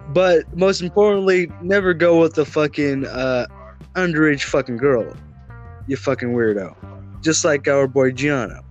[0.08, 3.46] But most importantly, never go with the fucking uh,
[3.94, 5.16] underage fucking girl.
[5.86, 6.74] You fucking weirdo.
[7.22, 8.62] Just like our boy Gianna.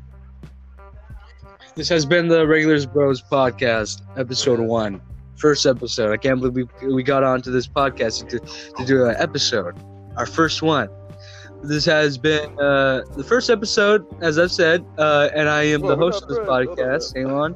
[1.75, 5.01] This has been the Regulars Bros podcast, episode one.
[5.35, 6.11] First episode.
[6.11, 9.75] I can't believe we, we got onto this podcast to, to do an episode.
[10.17, 10.89] Our first one.
[11.63, 15.95] This has been uh, the first episode, as I've said, uh, and I am the
[15.95, 17.15] host of this podcast.
[17.15, 17.55] Hang on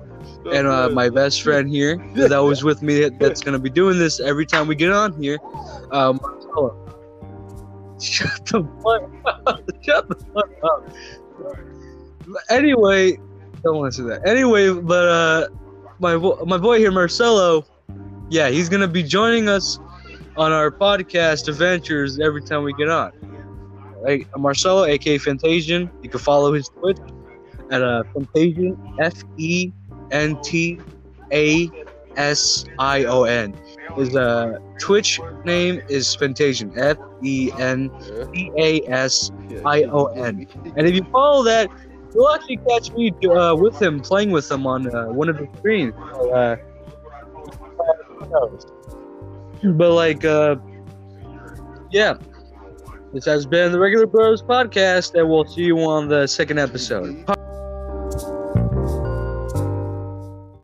[0.52, 4.20] and uh, my best friend here that was with me that's gonna be doing this
[4.20, 5.40] every time we get on here.
[5.92, 6.20] Um.
[8.02, 9.62] Shut the fuck up!
[9.82, 10.90] Shut the fuck up!
[11.40, 13.18] But Anyway,
[13.64, 14.28] don't want to say that.
[14.28, 15.48] Anyway, but uh,
[16.00, 16.16] my
[16.46, 17.66] my boy here, Marcelo,
[18.30, 19.80] yeah, he's gonna be joining us
[20.38, 23.12] on our podcast adventures every time we get on.
[24.02, 25.90] Right, Marcelo, aka Fentasion.
[26.04, 26.98] You can follow his Twitch
[27.72, 29.72] at uh, Fentasion, F E
[30.12, 30.80] N T
[31.32, 31.70] A
[32.16, 33.56] S I O N.
[33.96, 37.90] His uh, Twitch name is Fentasion, F E N.
[38.34, 39.32] T A S.
[39.50, 39.62] Yeah.
[39.66, 40.48] I-O-N.
[40.76, 41.70] And if you follow that,
[42.14, 45.48] you'll actually catch me uh, with him, playing with him on uh, one of the
[45.58, 45.94] screens.
[45.96, 46.58] Uh,
[49.64, 50.56] but like, uh,
[51.92, 52.16] yeah.
[53.14, 57.26] This has been the Regular Bros podcast, and we'll see you on the second episode.